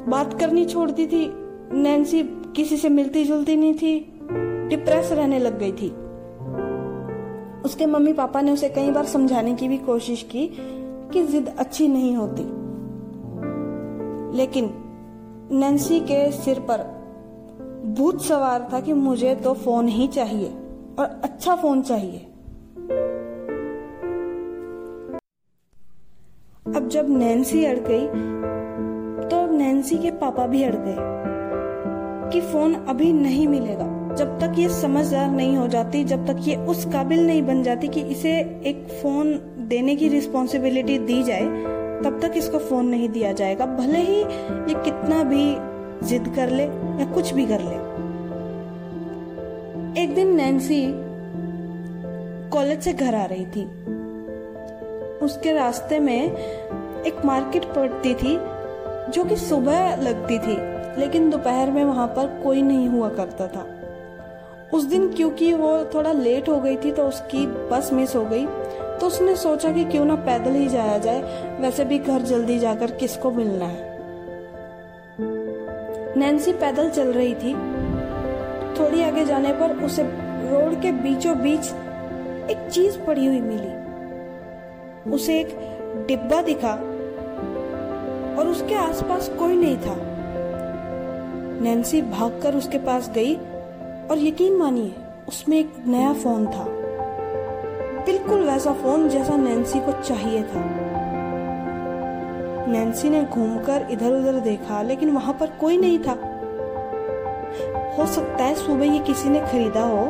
बात 0.07 0.39
करनी 0.39 0.65
छोड़ 0.65 0.91
दी 0.91 1.07
थी। 1.07 1.33
नैन्सी 1.73 2.23
किसी 2.23 2.77
से 2.77 2.89
मिलती 2.89 3.23
जुलती 3.25 3.55
नहीं 3.55 3.73
थी। 3.73 4.19
डिप्रेस 4.69 5.11
रहने 5.11 5.39
लग 5.39 5.59
गई 5.59 5.71
थी। 5.71 5.89
उसके 7.61 7.85
मम्मी 7.85 8.13
पापा 8.13 8.41
ने 8.41 8.51
उसे 8.51 8.69
कई 8.69 8.91
बार 8.91 9.05
समझाने 9.05 9.55
की 9.55 9.67
भी 9.67 9.77
कोशिश 9.77 10.23
की 10.23 10.47
कि 11.13 11.23
जिद 11.23 11.55
अच्छी 11.59 11.87
नहीं 11.87 12.15
होती। 12.15 12.60
लेकिन 14.33 14.69
नैन्सी 15.51 15.99
के 15.99 16.31
सिर 16.31 16.59
पर 16.59 16.83
भूत 17.97 18.21
सवार 18.21 18.67
था 18.73 18.79
कि 18.79 18.93
मुझे 18.93 19.35
तो 19.35 19.53
फ़ोन 19.53 19.87
ही 19.87 20.07
चाहिए 20.07 20.49
और 20.99 21.21
अच्छा 21.23 21.55
फ़ोन 21.55 21.81
चाहिए। 21.81 22.19
अब 26.75 26.87
जब 26.87 27.09
नैन्सी 27.09 27.63
अड़ 27.65 27.79
गई 27.79 28.07
तो 29.29 29.45
नैन्सी 29.51 29.97
के 29.97 30.11
पापा 30.11 30.45
भी 30.47 30.63
अड़ 30.63 30.75
गए 30.75 30.95
कि 32.31 32.41
फ़ोन 32.41 32.73
अभी 32.73 33.11
नहीं 33.13 33.47
मिलेगा। 33.47 34.15
जब 34.15 34.39
तक 34.39 34.59
ये 34.59 34.69
समझदार 34.69 35.29
नहीं 35.31 35.57
हो 35.57 35.67
जाती, 35.67 36.03
जब 36.03 36.25
तक 36.27 36.37
ये 36.39 36.55
उस 36.65 36.85
काबिल 36.85 37.25
नहीं 37.27 37.41
बन 37.43 37.63
जाती 37.63 37.87
कि 37.87 38.01
इसे 38.01 38.31
एक 38.65 38.87
फ़ोन 39.01 39.33
देने 39.69 39.95
की 39.95 40.07
रिस्पॉन्सिबिलिटी 40.07 40.97
दी 40.99 41.21
जाए 41.23 41.79
तब 42.03 42.19
तक 42.21 42.31
इसको 42.35 42.59
फ़ोन 42.59 42.85
नहीं 42.85 43.09
दिया 43.09 43.31
जाएगा। 43.31 43.65
भले 43.65 43.99
ही 43.99 44.19
ये 44.71 44.73
कितना 44.73 45.23
भी 45.23 45.57
जिद 46.07 46.33
कर 46.35 46.49
ले 46.49 46.63
या 46.99 47.11
कुछ 47.13 47.33
भी 47.33 47.45
कर 47.45 47.61
ले। 47.61 47.75
एक 50.03 50.15
दिन 50.15 50.35
नैन्सी 50.35 50.81
कॉलेज 52.49 52.81
से 52.81 52.93
घर 52.93 53.15
आ 53.15 53.25
रही 53.25 53.45
थी। 53.45 53.65
उसके 55.25 55.53
रास्ते 55.53 55.99
में 55.99 56.37
एक 57.03 57.25
मार्केट 57.25 57.65
पड़ती 57.65 58.13
थी, 58.13 58.37
जो 59.11 59.23
कि 59.23 59.35
सुबह 59.35 59.95
लगती 59.95 60.39
थी, 60.39 60.55
लेकिन 61.01 61.29
दोपहर 61.29 61.71
में 61.71 61.83
वहाँ 61.83 62.07
पर 62.07 62.41
कोई 62.43 62.61
नहीं 62.61 62.87
हुआ 62.89 63.09
करता 63.09 63.47
था। 63.47 63.65
उस 64.73 64.83
दिन 64.83 65.07
क्योंकि 65.09 65.53
वो 65.53 65.85
थोड़ा 65.93 66.11
लेट 66.11 66.49
हो 66.49 66.59
गई 66.59 66.75
थी 66.75 66.91
तो 66.91 67.03
उसकी 67.03 67.45
बस 67.47 67.89
मिस 67.93 68.15
हो 68.15 68.25
गई। 68.25 68.45
तो 69.01 69.07
उसने 69.07 69.35
सोचा 69.35 69.71
कि 69.71 69.83
क्यों 69.83 70.05
ना 70.05 70.15
पैदल 70.15 70.51
ही 70.51 70.67
जाया 70.67 70.97
जाए। 70.97 71.21
वैसे 71.61 71.85
भी 71.85 71.99
घर 71.99 72.21
जल्दी 72.21 72.59
जाकर 72.59 72.91
किसको 72.91 73.31
मिलना 73.31 73.65
है? 73.65 73.99
नैन्सी 76.17 76.53
पैदल 76.53 76.89
चल 76.89 77.07
रही 77.07 77.33
थी। 77.33 77.53
थोड़ी 78.79 79.03
आगे 79.03 79.25
जाने 79.25 79.53
पर 79.53 79.83
उसे 79.85 80.03
रोड 80.49 80.81
के 80.81 80.91
बीचों 80.91 81.37
बीच 81.37 81.67
एक 82.51 82.69
चीज़ 82.71 82.99
पड़ी 82.99 83.25
हुई 83.25 83.41
मिली। 83.41 83.81
उसे 85.11 85.39
एक 85.39 85.57
डिब्बा 86.07 86.41
दिखा 86.41 86.73
और 88.39 88.47
उसके 88.47 88.75
आसपास 88.75 89.29
कोई 89.29 89.55
नहीं 89.55 89.77
था। 89.77 89.95
नैन्सी 91.61 92.01
भागकर 92.01 92.55
उसके 92.55 92.77
पास 92.77 93.09
गई 93.09 93.35
और 94.11 94.15
यकीन 94.17 94.57
मानिए, 94.57 94.95
उसमें 95.27 95.59
एक 95.59 95.73
नया 95.87 96.13
फ़ोन 96.13 96.47
था। 96.47 96.80
बिल्कुल 98.05 98.39
वैसा 98.39 98.73
फ़ोन 98.73 99.09
जैसा 99.09 99.35
नैन्सी 99.35 99.79
को 99.79 99.91
चाहिए 99.91 100.43
था। 100.43 100.63
नैन्सी 102.67 103.09
ने 103.09 103.23
घूमकर 103.23 103.87
इधर 103.91 104.11
उधर 104.11 104.39
देखा, 104.39 104.81
लेकिन 104.81 105.09
वहाँ 105.09 105.33
पर 105.33 105.47
कोई 105.59 105.77
नहीं 105.77 105.99
था। 105.99 106.11
हो 107.97 108.05
सकता 108.05 108.43
है 108.43 108.55
सुबह 108.55 108.85
ये 108.85 108.99
किसी 108.99 109.29
ने 109.29 109.39
खरीदा 109.39 109.83
हो, 109.83 110.05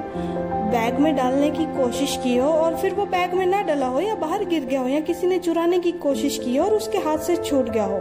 बैग 0.71 0.99
में 0.99 1.15
डालने 1.15 1.49
की 1.51 1.65
कोशिश 1.65 2.19
की 2.23 2.37
हो 2.37 2.47
और 2.47 2.75
फिर 2.75 2.93
वो 2.93 3.05
बैग 3.05 3.33
में 3.33 3.45
ना 3.45 3.61
डला 3.61 3.87
हो 3.87 3.99
या 3.99 4.15
बाहर 4.15 4.45
गिर 4.45 4.65
गया 4.65 4.81
हो 4.81 4.87
या 4.87 4.99
किसी 4.99 5.27
ने 5.27 5.39
चुराने 5.39 5.79
की 5.79 5.91
कोशिश 5.91 6.37
की 6.37 6.57
हो 6.57 6.65
और 6.65 6.73
उसके 6.73 6.97
हाथ 6.97 7.17
से 7.17 7.35
छूट 7.35 7.69
गया 7.69 7.85
हो। 7.85 7.97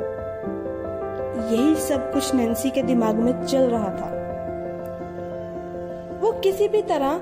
यही 1.50 1.74
सब 1.74 2.12
कुछ 2.12 2.34
नैन्सी 2.34 2.70
के 2.70 2.82
दिमाग 2.82 3.14
में 3.14 3.46
चल 3.46 3.62
रहा 3.62 3.88
था। 3.88 4.16
वो 6.22 6.32
किसी 6.32 6.68
भी 6.68 6.82
तरह 6.82 7.20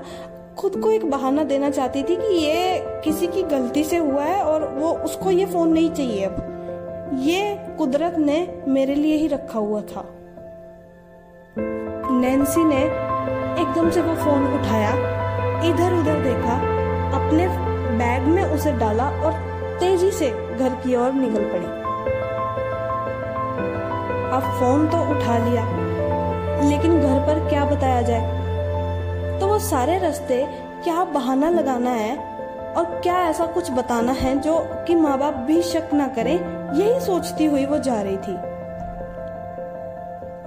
खुद 0.59 0.75
को 0.75 0.91
एक 0.91 1.05
बहाना 1.09 1.43
देना 1.43 1.69
चाहती 1.69 2.01
थी 2.03 2.15
कि 2.15 2.33
ये 2.35 2.79
किसी 3.03 3.27
की 3.27 3.43
गलती 3.43 3.83
से 3.83 3.97
हुआ 3.97 4.23
है 4.23 4.41
और 4.43 4.63
वो 4.69 4.89
उसको 5.05 5.31
ये 5.31 5.45
फ़ोन 5.45 5.69
नहीं 5.69 5.89
चाहिए 5.91 6.23
अब। 6.25 7.19
ये 7.19 7.75
कुदरत 7.77 8.17
ने 8.19 8.63
मेरे 8.67 8.95
लिए 8.95 9.15
ही 9.15 9.27
रखा 9.27 9.59
हुआ 9.59 9.81
था। 9.81 10.03
नैन्सी 12.11 12.63
ने 12.63 12.81
एकदम 13.61 13.89
से 13.89 14.01
वो 14.01 14.15
फ़ोन 14.15 14.47
उठाया 14.53 14.89
इधर 15.69 15.93
उधर 15.93 16.19
देखा, 16.23 16.55
अपने 17.17 17.47
बैग 17.97 18.27
में 18.27 18.43
उसे 18.45 18.71
डाला 18.71 19.09
और 19.19 19.33
तेज़ी 19.79 20.11
से 20.11 20.29
घर 20.29 20.75
की 20.83 20.95
ओर 20.95 21.13
निकल 21.13 21.45
पड़ी। 21.45 21.65
अब 24.31 24.51
फ़ोन 24.59 24.87
तो 24.87 24.97
उठा 25.11 25.37
लिया, 25.47 25.65
लेकिन 26.69 26.99
घर 26.99 27.25
पर 27.27 27.47
क्या 27.49 27.65
बताया 27.65 28.01
जाए? 28.01 28.38
तो 29.39 29.47
वो 29.47 29.59
सारे 29.59 29.99
रास्ते 29.99 30.47
क्या 30.83 31.03
बहाना 31.03 31.49
लगाना 31.49 31.89
है 31.89 32.17
और 32.73 32.85
क्या 32.85 33.15
ऐसा 33.29 33.45
कुछ 33.45 33.71
बताना 33.71 34.11
है 34.11 34.39
जो 34.39 34.59
कि 34.87 34.95
माँ 34.95 35.17
बाप 35.17 35.33
भी 35.33 35.61
शक 35.61 35.89
ना 35.93 36.07
करें? 36.07 36.35
यही 36.73 36.99
सोचती 36.99 37.45
हुई 37.45 37.65
वो 37.65 37.77
जा 37.77 38.01
रही 38.01 38.17
थी। 38.17 38.35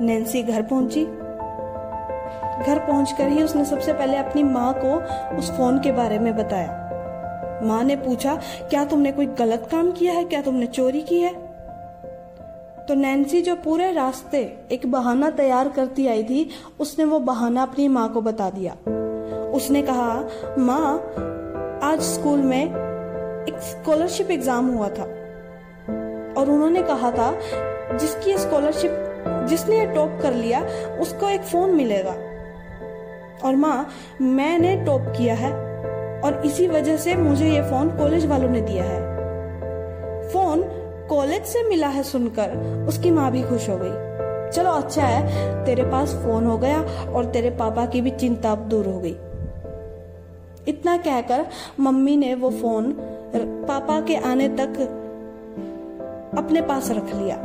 नैन्सी 0.07 0.43
घर 0.43 0.63
पहुँची। 0.63 1.05
घर 2.67 2.79
पहुंचकर 2.79 3.29
ही 3.29 3.43
उसने 3.43 3.65
सबसे 3.65 3.93
पहले 3.93 4.17
अपनी 4.17 4.43
माँ 4.43 4.75
को 4.85 4.95
उस 5.37 5.51
फ़ोन 5.51 5.79
के 5.79 5.93
बारे 5.93 6.19
में 6.19 6.37
बताया। 6.37 6.79
माँ 7.63 7.85
ने 7.85 7.97
पूछा, 7.97 8.35
क्या 8.71 8.85
तुमने 8.85 9.13
कोई 9.13 9.27
गलत 9.27 9.69
काम 9.71 9.93
किया 9.93 10.13
है? 10.13 10.25
क्या 10.25 10.43
तुमने 10.43 10.67
चोरी 10.67 11.01
की 11.01 11.21
है? 11.21 11.52
तो 12.89 12.95
नैन्सी 12.95 13.43
जो 13.43 13.57
पूरे 13.57 13.93
रास्ते 13.93 14.59
एक 14.73 14.87
बहाना 14.87 15.31
तैयार 15.31 15.69
करती 15.69 16.07
आई 16.07 16.25
थी, 16.25 16.51
उसने 16.81 17.05
वो 17.05 17.19
बहाना 17.19 17.63
अपनी 17.63 17.89
माँ 17.89 18.13
को 18.13 18.21
बता 18.21 18.51
दिया। 18.51 18.73
उसने 19.51 19.83
कहा, 19.83 20.29
माँ, 20.59 20.97
आज 21.83 22.01
स्कूल 22.01 22.39
में 22.39 22.65
एक 22.65 23.55
स्कॉलरशिप 23.61 24.31
एग्ज़ाम 24.31 24.69
हुआ 24.69 24.89
था। 24.89 25.03
और 26.41 26.51
उन्होंने 26.51 26.83
कहा 26.83 27.11
था, 27.11 27.39
जिसकी 27.97 28.37
स्कॉलरशिप, 28.39 28.91
जिसने 29.49 29.79
ये 29.79 29.87
टॉप 29.87 30.19
कर 30.23 30.35
लिया, 30.35 30.65
उसको 31.01 31.29
एक 31.29 31.41
फ़ोन 31.41 31.71
मिलेगा। 31.71 32.15
और 33.45 33.57
माँ, 33.57 33.89
मैंने 34.21 34.77
टॉप 34.77 35.01
किया 35.01 35.35
है 35.35 35.53
और 36.21 36.43
इसी 36.47 36.67
वजह 36.67 36.97
से 36.97 37.15
मुझे 37.15 37.51
ये 37.51 37.63
फ़ोन 37.63 37.91
कॉलेज 37.91 38.27
वालों 38.27 38.49
ने 38.49 38.61
दिया 38.61 38.85
है। 38.85 39.01
फ़ोन 40.29 40.82
कॉलेज 41.13 41.43
से 41.43 41.69
मिला 41.69 41.87
है 41.87 42.03
सुनकर, 42.03 42.51
उसकी 42.89 43.11
माँ 43.11 43.31
भी 43.31 43.43
खुश 43.43 43.69
हो 43.69 43.77
गई। 43.81 44.13
चलो 44.51 44.71
अच्छा 44.71 45.03
है, 45.03 45.65
तेरे 45.65 45.83
पास 45.83 46.15
फ़ोन 46.15 46.47
हो 46.47 46.59
गया 46.59 46.83
और 47.15 47.25
तेरे 47.25 47.51
पापा 47.51 47.87
की 47.87 48.01
भी 48.01 48.11
चिंता 48.11 48.53
अब 48.53 48.59
दूर 48.59 48.87
हो 48.87 48.99
गई। 48.99 49.17
इतना 50.69 50.97
कहकर 50.97 51.47
मम्मी 51.81 52.17
ने 52.17 52.35
वो 52.35 52.51
फ़ोन 52.51 52.97
पापा 53.69 54.01
के 54.01 54.17
आने 54.17 54.49
तक 54.49 54.81
अपने 56.39 56.61
पास 56.61 56.91
रख 56.91 57.15
लिया। 57.15 57.37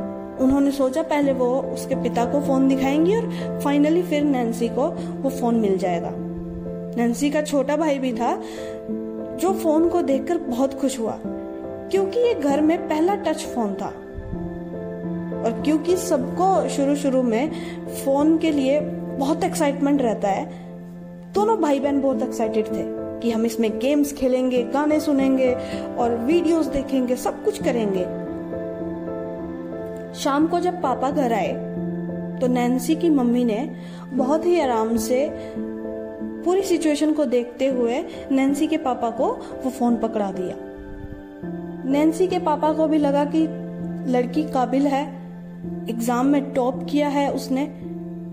उन्होंने 0.42 0.72
सोचा 0.72 1.04
पहले 1.04 1.34
वो 1.34 1.62
उसके 1.62 1.96
पिता 1.96 2.26
को 2.26 2.42
फ़ोन 2.42 2.68
दिखाएँगी 2.68 3.16
और 3.16 3.60
फाइनली 3.64 4.04
फिर 4.04 4.24
नैन्सी 4.24 4.70
को 4.70 4.88
वो 5.22 5.30
फ़ोन 5.30 5.56
मिल 5.56 5.78
जाएगा। 5.78 6.12
नैन्सी 6.98 7.30
का 7.30 7.42
छोटा 7.42 7.78
भाई 7.78 8.00
भी 8.00 8.14
था, 8.14 8.42
जो 9.38 9.54
फ़ोन 9.54 9.90
को 9.90 10.02
देखकर 10.02 10.38
बहुत 10.38 10.82
खुश 10.82 11.00
हुआ। 11.00 11.18
क्योंकि 11.92 12.20
ये 12.20 12.34
घर 12.34 12.62
में 12.62 12.78
पहला 12.88 13.16
टच 13.16 13.46
फ़ोन 13.46 13.74
था। 13.74 13.88
और 15.38 15.62
क्योंकि 15.66 15.96
सबको 15.98 16.68
शुरू 16.70 16.96
शुरू 16.96 17.22
में 17.24 17.52
फ़ोन 18.06 18.38
के 18.38 18.52
लिए 18.52 18.80
बहुत 18.80 19.44
एक्साइटमेंट 19.44 20.02
रहता 20.02 20.30
है, 20.30 20.46
दोनों 21.34 21.58
भाई 21.62 21.80
बहन 21.80 22.02
बहुत 22.02 22.22
एक्साइटेड 22.24 22.68
थे 22.68 22.84
कि 23.22 23.32
हम 23.32 23.46
इसमें 23.46 23.78
गेम्स 23.80 24.14
खेलेंगे, 24.14 24.64
गाने 24.64 25.00
सुनेंगे 25.00 25.54
और 25.98 26.16
वीडियोस 26.18 26.66
देखेंगे, 26.66 27.16
सब 27.16 27.44
कुछ 27.44 27.64
करेंगे। 27.64 28.04
शाम 30.20 30.48
को 30.48 30.60
जब 30.60 30.82
पापा 30.82 31.12
घर 31.12 31.34
आए 31.34 31.54
तो 32.42 32.48
नैन्सी 32.48 32.96
की 32.96 33.10
मम्मी 33.10 33.44
ने 33.44 33.60
बहुत 34.14 34.46
ही 34.46 34.60
आराम 34.60 34.96
से 34.98 35.30
पूरी 36.46 36.62
सिचुएशन 36.62 37.14
को 37.14 37.26
देखते 37.26 37.68
हुए 37.68 38.04
नैन्सी 38.32 38.68
के 38.68 38.78
पापा 38.78 39.10
को 39.10 39.28
वो 39.64 39.70
फ़ोन 39.70 39.98
पकड़ा 39.98 40.32
दिया। 40.32 40.56
नैन्सी 41.88 42.28
के 42.28 42.40
पापा 42.40 42.72
को 42.74 42.88
भी 42.88 42.98
लगा 42.98 43.24
कि 43.26 43.42
लड़की 44.12 44.44
काबिल 44.44 44.88
है। 44.88 45.04
एग्ज़ाम 45.90 46.26
में 46.26 46.54
टॉप 46.54 46.86
किया 46.90 47.08
है 47.10 47.32
उसने। 47.34 47.66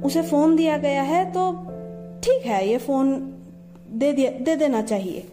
उसे 0.05 0.23
फ़ोन 0.23 0.57
दिया 0.57 0.77
गया 0.79 1.03
है 1.03 1.25
तो 1.33 1.53
ठीक 2.25 2.47
है, 2.47 2.69
ये 2.69 2.79
फ़ोन 2.79 3.15
दे 3.91 4.13
दिया, 4.13 4.31
दे 4.31 4.57
देना 4.57 4.83
चाहिए। 4.83 5.27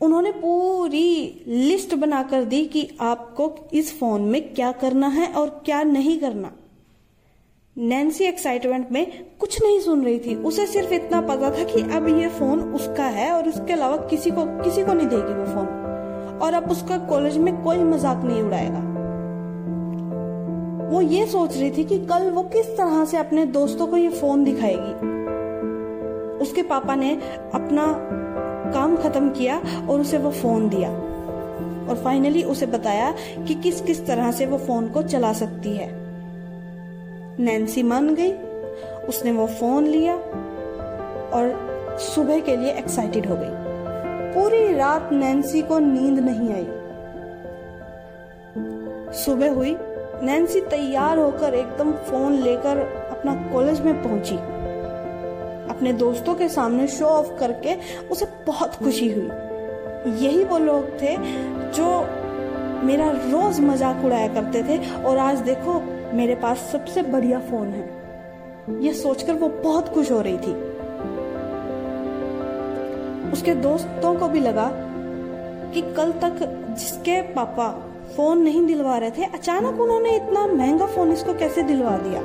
उन्होंने 0.00 0.30
पूरी 0.32 1.44
लिस्ट 1.46 1.94
बनाकर 1.94 2.44
दी 2.44 2.64
कि 2.64 2.88
आपको 3.02 3.54
इस 3.72 3.98
फ़ोन 4.00 4.22
में 4.22 4.54
क्या 4.54 4.72
करना 4.74 5.08
है 5.08 5.32
और 5.32 5.48
क्या 5.64 5.82
नहीं 5.84 6.18
करना। 6.18 6.52
नैन्सी 7.76 8.24
एक्साइटमेंट 8.24 8.92
में 8.92 9.06
कुछ 9.40 9.62
नहीं 9.62 9.80
सुन 9.80 10.04
रही 10.04 10.18
थी। 10.18 10.34
उसे 10.42 10.66
सिर्फ़ 10.66 10.92
इतना 10.94 11.20
पता 11.22 11.50
था 11.50 11.64
कि 11.64 11.82
अब 11.96 12.08
ये 12.10 12.28
फ़ोन 12.28 12.60
उसका 12.74 13.06
है 13.16 13.30
और 13.32 13.48
उसके 13.48 13.72
अलावा 13.72 13.96
किसी 14.06 14.30
को 14.30 14.46
किसी 14.62 14.84
को 14.84 14.92
नहीं 14.92 15.08
देगी 15.08 15.34
वो 15.34 15.44
फ़ोन 15.46 15.85
और 16.42 16.54
अब 16.54 16.70
उसका 16.70 16.98
कॉलेज 16.98 17.38
में 17.38 17.62
कोई 17.62 17.78
मज़ाक 17.78 18.24
नहीं 18.24 18.42
उड़ाएगा। 18.42 18.80
वो 20.90 21.00
ये 21.00 21.26
सोच 21.26 21.56
रही 21.56 21.70
थी 21.70 21.84
कि 21.84 21.98
कल 21.98 22.30
वो 22.30 22.42
किस 22.42 22.76
तरह 22.76 23.04
से 23.04 23.16
अपने 23.16 23.44
दोस्तों 23.46 23.86
को 23.86 23.96
ये 23.96 24.08
फ़ोन 24.08 24.44
दिखाएगी। 24.44 25.14
उसके 26.42 26.62
पापा 26.62 26.94
ने 26.94 27.14
अपना 27.54 27.86
काम 28.72 28.96
खत्म 28.96 29.30
किया 29.30 29.60
और 29.88 30.00
उसे 30.00 30.18
वो 30.18 30.30
फ़ोन 30.30 30.68
दिया। 30.68 30.90
और 31.88 32.00
फाइनली 32.04 32.42
उसे 32.42 32.66
बताया 32.66 33.14
कि 33.48 33.54
किस 33.54 33.80
किस 33.80 34.06
तरह 34.06 34.32
से 34.32 34.46
वो 34.46 34.58
फ़ोन 34.58 34.88
को 34.88 35.02
चला 35.02 35.32
सकती 35.32 35.76
है। 35.76 35.88
नैन्सी 37.40 37.82
मान 37.82 38.14
गई, 38.14 38.32
उसने 39.08 39.32
वो 39.32 39.46
फ़ोन 39.46 39.86
लिया 39.86 40.14
और 41.34 41.98
सुबह 42.00 42.40
के 42.40 42.56
लिए 42.56 42.72
एक्साइटेड 42.72 43.26
हो 43.26 43.36
गई। 43.36 43.65
पूरी 44.36 44.72
रात 44.72 45.12
नैन्सी 45.12 45.62
को 45.62 45.78
नींद 45.78 46.18
नहीं 46.18 46.52
आई। 46.54 46.66
सुबह 49.14 49.50
हुई, 49.50 49.76
नैन्सी 50.22 50.60
तैयार 50.60 51.18
होकर 51.18 51.54
एकदम 51.54 51.92
फ़ोन 51.92 52.32
लेकर 52.32 52.78
अपना 53.10 53.34
कॉलेज 53.52 53.80
में 53.80 54.02
पहुँची। 54.02 54.36
अपने 55.70 55.92
दोस्तों 55.92 56.34
के 56.34 56.48
सामने 56.48 56.86
शो 56.88 57.04
ऑफ़ 57.04 57.38
करके 57.38 57.74
उसे 58.08 58.26
बहुत 58.46 58.74
खुशी 58.74 59.12
हुई। 59.12 59.30
यही 60.26 60.44
वो 60.44 60.58
लोग 60.58 60.84
थे 61.02 61.16
जो 61.72 61.88
मेरा 62.86 63.10
रोज 63.10 63.60
मज़ाक 63.60 64.04
उड़ाया 64.04 64.28
करते 64.28 64.62
थे 64.62 64.78
और 65.02 65.18
आज 65.18 65.38
देखो, 65.38 65.80
मेरे 66.16 66.34
पास 66.34 66.58
सबसे 66.72 67.02
बढ़िया 67.02 67.40
फ़ोन 67.40 67.68
है। 67.68 68.84
यह 68.84 68.92
सोचकर 68.92 69.32
वो 69.32 69.48
बहुत 69.48 69.88
खुश 69.88 70.10
हो 70.10 70.20
रही 70.20 70.38
थी। 70.38 70.75
उसके 73.32 73.54
दोस्तों 73.54 74.14
को 74.14 74.28
भी 74.28 74.40
लगा 74.40 74.70
कि 75.74 75.82
कल 75.82 76.12
तक 76.12 76.64
जिसके 76.78 77.22
पापा 77.22 77.82
फ़ोन 78.16 78.38
नहीं 78.38 78.66
दिलवा 78.66 78.98
रहे 78.98 79.10
थे, 79.10 79.24
अचानक 79.24 79.80
उन्होंने 79.80 80.16
इतना 80.16 80.46
महँगा 80.46 80.86
फ़ोन 80.86 81.12
इसको 81.12 81.34
कैसे 81.34 81.62
दिलवा 81.62 81.96
दिया? 81.96 82.20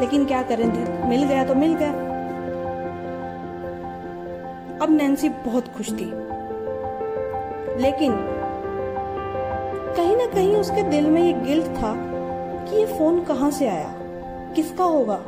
लेकिन 0.00 0.24
क्या 0.24 0.42
करें 0.42 0.70
थे? 0.70 1.08
मिल 1.08 1.24
गया 1.24 1.44
तो 1.44 1.54
मिल 1.54 1.74
गया। 1.74 1.90
अब 4.82 4.86
नैन्सी 4.90 5.28
बहुत 5.28 5.68
खुश 5.68 5.90
थी। 5.90 6.12
लेकिन 7.82 8.12
कहीं 9.96 10.16
ना 10.16 10.26
कहीं 10.26 10.56
उसके 10.56 10.82
दिल 10.82 11.06
में 11.06 11.22
ये 11.22 11.32
गिल्ट 11.32 11.66
था 11.66 11.94
कि 12.64 12.76
ये 12.76 12.86
फ़ोन 12.86 13.24
कहाँ 13.24 13.50
से 13.50 13.68
आया? 13.68 13.94
किसका 14.56 14.84
होगा? 14.84 15.20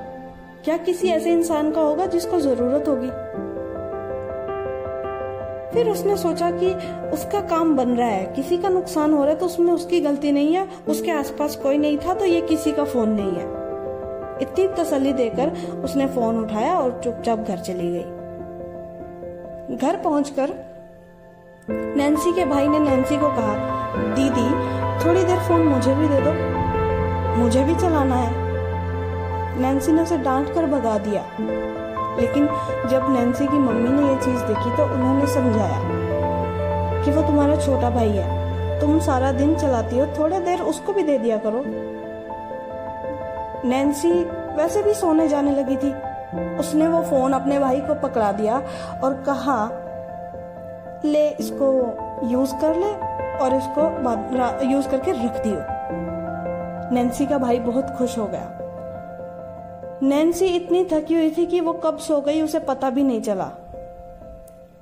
क्या 0.64 0.76
किसी 0.76 1.08
ऐसे 1.08 1.30
इंसान 1.30 1.70
का 1.70 1.80
होगा 1.80 2.06
जिसको 2.06 2.40
ज़रूरत 2.40 2.88
होगी? 2.88 3.23
फिर 5.74 5.88
उसने 5.90 6.16
सोचा 6.16 6.50
कि 6.50 6.72
उसका 7.12 7.40
काम 7.40 7.76
बन 7.76 7.88
रहा 7.88 8.08
है। 8.08 8.24
किसी 8.26 8.58
का 8.58 8.68
नुकसान 8.68 9.12
हो 9.12 9.22
रहा 9.22 9.32
है 9.32 9.38
तो 9.38 9.46
उसमें 9.46 9.72
उसकी 9.72 10.00
गलती 10.00 10.32
नहीं 10.32 10.54
है, 10.54 10.68
उसके 10.88 11.10
आसपास 11.10 11.56
कोई 11.56 11.78
नहीं 11.78 11.98
था 11.98 12.14
तो 12.14 12.24
ये 12.24 12.40
किसी 12.40 12.72
का 12.72 12.84
फ़ोन 12.84 13.08
नहीं 13.08 13.32
है। 13.32 13.52
इतनी 14.42 14.66
तसल्ली 14.68 15.12
देकर 15.12 15.50
उसने 15.84 16.06
फ़ोन 16.06 16.44
उठाया 16.44 16.74
और 16.74 17.00
चुपचाप 17.04 17.38
घर 17.38 17.58
चली 17.58 17.90
गई। 17.90 19.76
घर 19.76 19.96
पहुंचकर 19.96 20.54
नैन्सी 21.70 22.32
के 22.32 22.44
भाई 22.44 22.68
ने 22.68 22.78
नैन्सी 22.78 23.16
को 23.16 23.28
कहा, 23.28 23.54
दीदी, 24.14 24.48
थोड़ी 25.04 25.24
देर 25.24 25.38
फ़ोन 25.38 25.60
मुझे 25.60 25.94
भी 25.94 26.08
दे 26.08 26.20
दो। 26.20 26.32
मुझे 27.36 27.64
भी 27.64 27.74
चलाना 27.74 28.16
है। 28.16 29.62
नैन्सी 29.62 29.92
ने 29.92 30.02
उसे 30.02 30.18
डांट 30.18 30.54
कर 30.54 30.66
भगा 30.66 30.98
दिया। 30.98 31.22
लेकिन 32.20 32.46
जब 32.88 33.06
नैन्सी 33.10 33.46
की 33.46 33.58
मम्मी 33.58 33.88
ने 33.88 34.08
ये 34.08 34.16
चीज़ 34.16 34.42
देखी 34.44 34.76
तो 34.76 34.84
उन्होंने 34.84 35.26
समझाया 35.26 35.80
कि 37.04 37.10
वो 37.10 37.22
तुम्हारा 37.22 37.56
छोटा 37.56 37.90
भाई 37.90 38.08
है। 38.08 38.80
तुम 38.80 38.98
सारा 39.00 39.32
दिन 39.32 39.54
चलाती 39.54 39.98
हो, 39.98 40.06
थोड़े 40.18 40.40
देर 40.40 40.60
उसको 40.60 40.92
भी 40.92 41.02
दे 41.02 41.18
दिया 41.18 41.36
करो। 41.36 41.62
नैन्सी 43.68 44.12
वैसे 44.56 44.82
भी 44.82 44.94
सोने 44.94 45.28
जाने 45.28 45.50
लगी 45.50 45.76
थी। 45.76 45.94
उसने 46.58 46.88
वो 46.88 47.02
फ़ोन 47.02 47.32
अपने 47.32 47.58
भाई 47.58 47.80
को 47.80 47.94
पकड़ा 47.94 48.32
दिया 48.32 48.62
और 49.04 49.14
कहा, 49.28 49.70
ले, 51.04 51.28
इसको 51.28 51.66
यूज़ 52.24 52.54
कर 52.54 52.76
ले 52.76 52.92
और 53.38 53.54
इसको 53.54 53.82
यूज़ 54.70 54.88
करके 54.88 55.12
रख 55.12 55.42
दियो। 55.42 55.58
नैन्सी 56.94 57.26
का 57.26 57.38
भाई 57.38 57.58
बहुत 57.58 57.90
खुश 57.98 58.18
हो 58.18 58.24
गया। 58.24 58.63
नैन्सी 60.02 60.46
इतनी 60.46 60.84
थकी 60.84 61.14
हुई 61.14 61.30
थी 61.30 61.46
कि 61.46 61.60
वो 61.60 61.72
कब 61.72 61.98
सो 61.98 62.20
गई 62.20 62.42
उसे 62.42 62.58
पता 62.58 62.90
भी 62.90 63.02
नहीं 63.02 63.20
चला। 63.20 63.44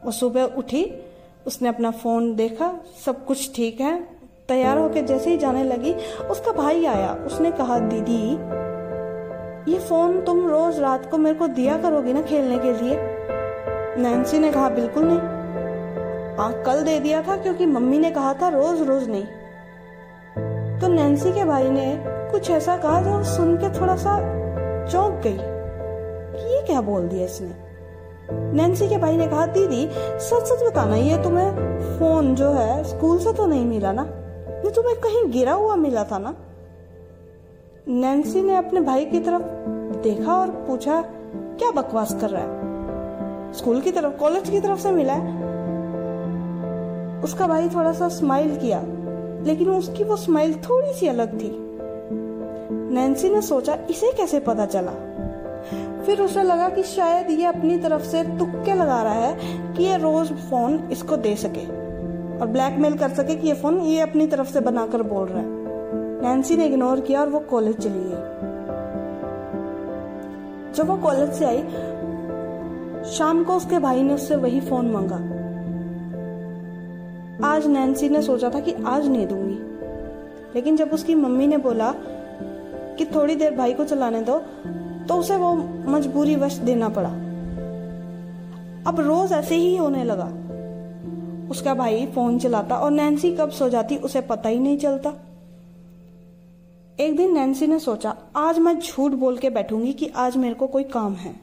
वो 0.04 0.10
सुबह 0.10 0.42
उठी 0.42 1.02
उसने 1.46 1.68
अपना 1.68 1.90
फ़ोन 1.90 2.34
देखा 2.34 2.80
सब 3.06 3.24
कुछ 3.24 3.54
ठीक 3.54 3.80
है 3.80 4.08
तैयार 4.48 4.78
होकर 4.78 5.00
जैसे 5.00 5.30
ही 5.30 5.38
जाने 5.38 5.64
लगी 5.64 5.94
उसका 6.30 6.52
भाई 6.52 6.84
आया 6.84 7.12
उसने 7.14 7.50
कहा 7.50 7.78
दीदी 7.78 8.32
ये 9.72 9.78
फ़ोन 9.78 10.20
तुम 10.20 10.48
रोज 10.48 10.78
रात 10.78 11.10
को 11.10 11.18
मेरे 11.18 11.38
को 11.38 11.46
दिया 11.46 11.78
करोगी 11.78 12.12
ना 12.12 12.22
खेलने 12.22 12.58
के 12.58 12.72
लिए? 12.72 12.96
नैन्सी 14.02 14.38
ने 14.38 14.52
कहा 14.52 14.68
बिल्कुल 14.68 15.04
नहीं। 15.04 15.18
आ, 16.38 16.62
कल 16.62 16.82
दे 16.82 17.00
दिया 17.00 17.22
था 17.22 17.36
क्योंकि 17.36 17.66
मम्मी 17.66 17.98
ने 17.98 18.10
कहा 18.10 18.34
था 18.34 18.48
रोज 18.48 18.82
रोज 18.82 19.08
नहीं। 19.08 19.24
तो 20.80 20.88
नैन्सी 20.88 21.32
के 21.32 21.44
भाई 21.44 21.70
ने 21.70 22.04
कुछ 22.06 22.50
ऐसा 22.50 22.76
कहा 22.76 23.02
जो 23.02 23.24
सुन 23.24 23.56
के 23.56 23.80
थोड़ा 23.80 23.96
सा 23.96 24.41
चौंक 24.90 25.12
गई। 25.12 25.38
कि 26.32 26.56
ये 26.56 26.62
क्या 26.62 26.80
बोल 26.80 27.08
दिया 27.08 27.24
इसने? 27.24 27.72
नैन्सी 28.30 28.88
के 28.88 28.96
भाई 28.96 29.16
ने 29.16 29.26
कहा, 29.26 29.46
दीदी 29.46 29.88
सच 30.18 30.42
सच 30.42 30.70
बताना, 30.70 30.96
ये 30.96 31.22
तुम्हें 31.22 31.52
फ़ोन 31.98 32.34
जो 32.34 32.50
है, 32.50 32.84
स्कूल 32.84 33.18
से 33.18 33.32
तो 33.32 33.46
नहीं 33.46 33.64
मिला 33.64 33.92
ना? 33.92 34.02
ये 34.64 34.70
तुम्हें 34.70 34.96
कहीं 34.96 35.32
गिरा 35.32 35.52
हुआ 35.52 35.76
मिला 35.76 36.04
था 36.04 36.18
ना? 36.18 36.34
नैन्सी 37.88 38.42
ने 38.42 38.56
अपने 38.56 38.80
भाई 38.80 39.04
की 39.04 39.20
तरफ़ 39.20 39.42
देखा 40.02 40.34
और 40.34 40.48
पूछा, 40.48 41.04
क्या 41.34 41.70
बकवास 41.70 42.14
कर 42.20 42.30
रहा 42.30 42.42
है? 42.42 42.62
स्कूल 43.52 43.80
की 43.80 43.90
तरफ़, 43.92 44.12
कॉलेज 44.12 44.50
की 44.50 44.60
तरफ़ 44.60 44.78
से 44.78 44.90
मिला 44.90 45.12
है? 45.12 45.52
उसका 47.24 47.46
भाई 47.46 47.68
थोड़ा 47.68 47.92
सा 47.92 48.08
स्माइल 48.08 48.56
किया, 48.56 48.82
लेकिन 49.42 49.70
उसकी 49.70 50.04
वो 50.04 50.16
स्माइल 50.16 50.54
थोड़ी 50.54 50.92
सी 50.92 51.06
अलग 51.06 51.40
थी। 51.40 51.71
नैन्सी 52.92 53.30
ने 53.30 53.42
सोचा, 53.42 53.78
इसे 53.90 54.12
कैसे 54.12 54.40
पता 54.40 54.66
चला? 54.66 54.92
फिर 56.02 56.20
उसे 56.20 56.42
लगा 56.42 56.68
कि 56.68 56.82
शायद 56.82 57.30
ये 57.30 57.46
अपनी 57.46 57.78
तरफ़ 57.78 58.02
से 58.02 58.22
तुक्के 58.24 58.74
लगा 58.74 59.02
रहा 59.02 59.12
है 59.12 59.36
कि 59.74 59.84
ये 59.84 59.96
रोज 59.96 60.32
फ़ोन 60.32 60.88
इसको 60.92 61.16
दे 61.16 61.36
सके 61.36 61.66
और 62.38 62.46
ब्लैकमेल 62.46 62.98
कर 62.98 63.08
सके 63.08 63.36
कि 63.36 63.48
ये 63.48 63.54
फ़ोन 63.54 63.80
ये 63.80 64.00
अपनी 64.00 64.26
तरफ़ 64.26 64.52
से 64.52 64.60
बनाकर 64.60 65.02
बोल 65.02 65.28
रहा 65.28 65.38
है। 65.38 65.46
नैन्सी 66.22 66.56
ने 66.56 66.66
इग्नोर 66.66 67.00
किया 67.00 67.20
और 67.20 67.28
वो 67.28 67.40
कॉलेज 67.40 67.76
चली 67.76 68.04
गई। 68.04 68.52
जब 70.72 70.86
वो 70.86 70.96
कॉलेज 70.96 71.32
से 71.32 71.44
आई, 71.44 71.62
शाम 73.10 73.44
को 73.44 73.54
उसके 73.56 73.78
भाई 73.78 74.02
ने 74.02 74.14
उससे 74.14 74.36
वही 74.36 74.60
फ़ोन 74.60 74.86
मांगा। 74.86 75.16
आज 77.48 77.66
नैन्सी 77.66 78.08
ने 78.08 78.22
सोचा 78.22 78.50
था 78.50 78.60
कि 78.60 78.74
आज 78.86 79.08
नहीं 79.08 79.26
दूँगी। 79.26 79.58
लेकिन 80.54 80.76
जब 80.76 80.90
उसकी 80.92 81.14
मम्मी 81.14 81.46
ने 81.46 81.56
बोला 81.56 81.94
कि 83.02 83.14
थोड़ी 83.14 83.34
देर 83.34 83.56
भाई 83.56 83.72
को 83.72 83.84
चलाने 83.84 84.20
दो 84.20 84.38
तो 85.08 85.14
उसे 85.14 85.36
वो 85.36 85.54
मजबूरी 85.88 86.36
वश 86.36 86.54
देना 86.54 86.88
पड़ा। 86.88 87.08
अब 88.86 89.00
रोज 89.00 89.32
ऐसे 89.32 89.54
ही 89.54 89.76
होने 89.76 90.04
लगा। 90.04 90.30
उसका 91.50 91.74
भाई 91.74 92.06
फ़ोन 92.06 92.38
चलाता 92.38 92.76
और 92.76 92.90
नैन्सी 92.90 93.32
कब 93.36 93.50
सो 93.50 93.68
जाती 93.68 93.96
उसे 93.96 94.20
पता 94.20 94.48
ही 94.48 94.58
नहीं 94.58 94.78
चलता। 94.78 95.12
एक 97.00 97.16
दिन 97.16 97.34
नैन्सी 97.34 97.66
ने 97.66 97.78
सोचा, 97.78 98.14
आज 98.36 98.58
मैं 98.58 98.78
झूठ 98.80 99.12
बोल 99.12 99.36
के 99.36 99.50
बैठूँगी 99.50 99.92
कि 99.92 100.10
आज 100.16 100.36
मेरे 100.36 100.54
को 100.54 100.66
कोई 100.66 100.84
काम 100.84 101.14
है। 101.14 101.34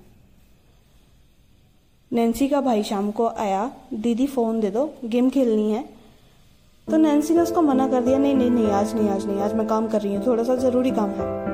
नैन्सी 2.11 2.47
का 2.47 2.61
भाई 2.61 2.83
शाम 2.83 3.11
को 3.11 3.27
आया, 3.27 3.71
दीदी, 3.93 4.27
फ़ोन 4.27 4.59
दे 4.59 4.69
दो, 4.69 4.93
गेम 5.05 5.29
खेलनी 5.29 5.71
है। 5.71 5.83
तो 6.87 6.97
नैन्सी 6.97 7.33
ने 7.33 7.41
उसको 7.41 7.61
मना 7.61 7.87
कर 7.87 8.01
दिया, 8.01 8.17
नहीं 8.17 8.35
नहीं 8.35 8.49
नहीं, 8.49 8.67
आज 8.67 8.95
नहीं 8.95 9.09
आज 9.09 9.25
नहीं, 9.25 9.39
आज 9.39 9.53
मैं 9.53 9.67
काम 9.67 9.87
कर 9.87 10.01
रही 10.01 10.15
हूँ, 10.15 10.25
थोड़ा 10.27 10.43
सा 10.43 10.55
ज़रूरी 10.55 10.91
काम 10.91 11.09
है। 11.09 11.48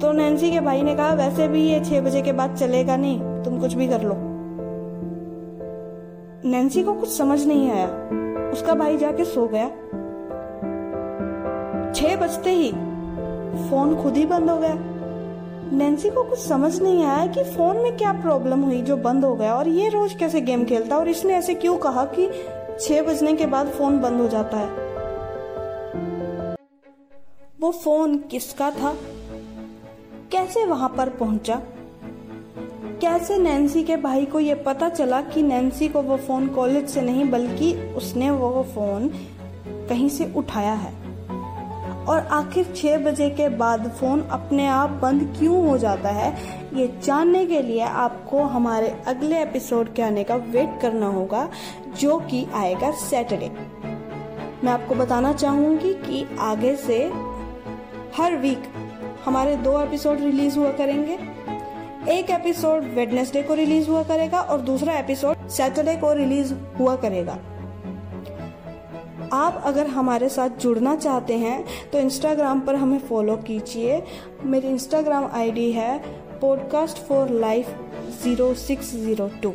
तो 0.00 0.10
नैन्सी 0.12 0.50
के 0.50 0.60
भाई 0.60 0.82
ने 0.82 0.94
कहा, 0.94 1.12
वैसे 1.14 1.46
भी 1.48 1.62
ये 1.62 1.80
छह 1.84 2.00
बजे 2.00 2.20
के 2.22 2.32
बाद 2.32 2.54
चलेगा 2.56 2.96
नहीं, 2.96 3.42
तुम 3.44 3.58
कुछ 3.60 3.72
भी 3.74 3.88
कर 3.88 4.02
लो। 4.02 4.14
नैन्सी 6.44 6.82
को 6.82 6.94
कुछ 6.94 7.08
समझ 7.08 7.46
नहीं 7.46 7.70
आया। 7.70 7.86
उसका 8.52 8.74
भाई 8.74 8.96
जाके 8.96 9.24
सो 9.24 9.46
गया। 9.46 9.68
छह 11.92 12.16
बजते 12.16 12.50
ही 12.50 12.70
फ़ोन 13.70 13.96
खुद 14.02 14.16
ही 14.16 14.24
बंद 14.26 14.50
हो 14.50 14.56
गया। 14.56 14.74
नैन्सी 15.72 16.10
को 16.10 16.22
कुछ 16.22 16.38
समझ 16.38 16.80
नहीं 16.80 17.04
आया 17.04 17.26
कि 17.26 17.44
फ़ोन 17.46 17.76
में 17.76 17.96
क्या 17.96 18.12
प्रॉब्लम 18.12 18.60
हुई 18.60 18.80
जो 18.82 18.96
बंद 18.98 19.24
हो 19.24 19.34
गया, 19.34 19.54
और 19.54 19.68
ये 19.68 19.88
रोज 19.88 20.14
कैसे 20.14 20.40
गेम 20.40 20.64
खेलता 20.64 20.98
और 20.98 21.08
इसने 21.08 21.34
ऐसे 21.34 21.54
क्यों 21.54 21.76
कहा 21.78 22.04
कि 22.14 22.30
छह 22.80 23.02
बजने 23.02 23.32
के 23.32 23.46
बाद 23.46 23.68
फ़ोन 23.68 23.98
बंद 24.00 24.20
हो 24.20 24.28
जाता 24.28 24.56
है? 24.56 24.68
वो 27.60 27.70
फ़ोन 27.74 28.18
किसका 28.30 28.70
था? 28.70 28.94
कैसे 30.32 30.64
वहाँ 30.64 30.88
पर 30.88 31.08
पहुँचा? 31.08 31.54
कैसे 33.00 33.38
नैन्सी 33.38 33.82
के 33.82 33.96
भाई 33.96 34.24
को 34.24 34.40
यह 34.40 34.62
पता 34.66 34.88
चला 34.88 35.20
कि 35.22 35.42
नैन्सी 35.42 35.88
को 35.88 36.02
वो 36.02 36.16
फ़ोन 36.16 36.48
कॉलेज 36.48 36.88
से 36.88 37.00
नहीं, 37.00 37.30
बल्कि 37.30 37.72
उसने 37.96 38.30
वो 38.30 38.62
फ़ोन 38.74 39.08
कहीं 39.88 40.08
से 40.08 40.32
उठाया 40.36 40.72
है? 40.72 40.92
और 42.04 42.18
आखिर 42.18 42.72
छह 42.76 42.98
बजे 42.98 43.30
के 43.30 43.48
बाद 43.48 43.88
फ़ोन 43.90 44.22
अपने 44.22 44.66
आप 44.66 44.90
बंद 44.90 45.22
क्यों 45.38 45.66
हो 45.68 45.78
जाता 45.78 46.08
है, 46.08 46.30
ये 46.74 47.00
जानने 47.04 47.46
के 47.46 47.62
लिए 47.62 47.80
आपको 47.80 48.42
हमारे 48.42 48.88
अगले 49.06 49.42
एपिसोड 49.42 49.94
के 49.94 50.02
आने 50.02 50.24
का 50.24 50.36
वेट 50.36 50.78
करना 50.82 51.06
होगा, 51.06 51.48
जो 52.00 52.18
कि 52.20 52.46
आएगा 52.54 52.90
सैटरडे। 52.90 53.50
मैं 54.64 54.72
आपको 54.72 54.94
बताना 54.94 55.32
चाहूँगी 55.32 55.94
कि 55.94 56.26
आगे 56.40 56.76
से 56.76 57.04
हर 58.16 58.36
वीक 58.36 58.72
हमारे 59.28 59.56
दो 59.56 59.80
एपिसोड 59.80 60.20
रिलीज़ 60.20 60.58
हुआ 60.58 60.70
करेंगे। 60.72 61.18
एक 62.12 62.30
एपिसोड 62.30 62.84
वेडनेसडे 62.84 63.42
को 63.42 63.54
रिलीज़ 63.54 63.88
हुआ 63.90 64.02
करेगा 64.02 64.40
और 64.40 64.60
दूसरा 64.60 64.92
एपिसोड 64.92 65.48
सैटरडे 65.48 65.96
को 65.96 66.12
रिलीज़ 66.12 66.54
हुआ 66.78 66.94
करेगा। 66.96 67.32
आप 69.32 69.60
अगर 69.64 69.86
हमारे 69.86 70.28
साथ 70.28 70.56
जुड़ना 70.60 70.96
चाहते 70.96 71.34
हैं 71.34 71.64
तो 71.92 71.98
इंस्टाग्राम 71.98 72.60
पर 72.60 72.74
हमें 72.74 72.98
फॉलो 72.98 73.36
कीजिए। 73.36 74.02
मेरी 74.44 74.68
इंस्टाग्राम 74.68 75.30
आईडी 75.34 75.70
है 75.72 75.98
podcast 76.40 76.98
for 76.98 77.30
life 77.30 77.74
zero 78.24 78.52
six 78.54 78.94
zero 78.94 79.30
two 79.42 79.52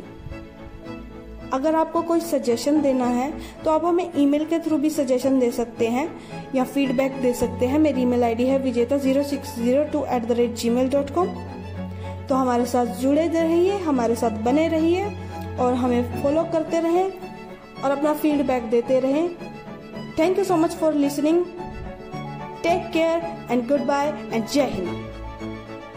अगर 1.54 1.74
आपको 1.74 2.02
कोई 2.02 2.20
सजेशन 2.20 2.80
देना 2.82 3.06
है 3.06 3.30
तो 3.64 3.70
आप 3.70 3.84
हमें 3.84 4.10
ईमेल 4.18 4.44
के 4.44 4.58
थ्रू 4.60 4.78
भी 4.78 4.90
सजेशन 4.90 5.38
दे 5.40 5.50
सकते 5.52 5.88
हैं, 5.88 6.08
या 6.54 6.64
फीडबैक 6.64 7.20
दे 7.22 7.32
सकते 7.34 7.66
हैं। 7.66 7.78
मेरी 7.78 8.02
ईमेल 8.02 8.24
आईडी 8.24 8.46
है 8.46 8.58
Vijeta 8.60 8.96
zero 8.98 9.22
six 9.24 9.54
zero 9.56 9.84
two 9.92 10.04
at 10.06 10.26
the 10.26 10.32
rate 10.32 10.54
Gmail 10.70 10.88
dot 10.90 11.10
com 11.14 11.28
तो 12.28 12.34
हमारे 12.34 12.66
साथ 12.66 12.86
जुड़े 13.00 13.26
रहिए, 13.28 13.78
हमारे 13.78 14.14
साथ 14.16 14.42
बने 14.44 14.68
रहिए, 14.68 15.04
और 15.60 15.74
हमें 15.74 16.22
फॉलो 16.22 16.44
करते 16.52 16.80
रहें, 16.80 17.12
और 17.82 17.90
अपना 17.90 18.14
फीडबैक 18.14 18.70
देते 18.70 19.00
रहें। 19.00 19.28
Thank 20.18 20.38
you 20.38 20.44
so 20.44 20.56
much 20.56 20.74
for 20.76 20.94
listening 20.96 21.44
take 22.62 22.90
care 22.92 23.22
and 23.50 23.66
goodbye 23.86 24.08
and 24.32 24.46
जय 24.46 24.70
हिंद 24.70 25.03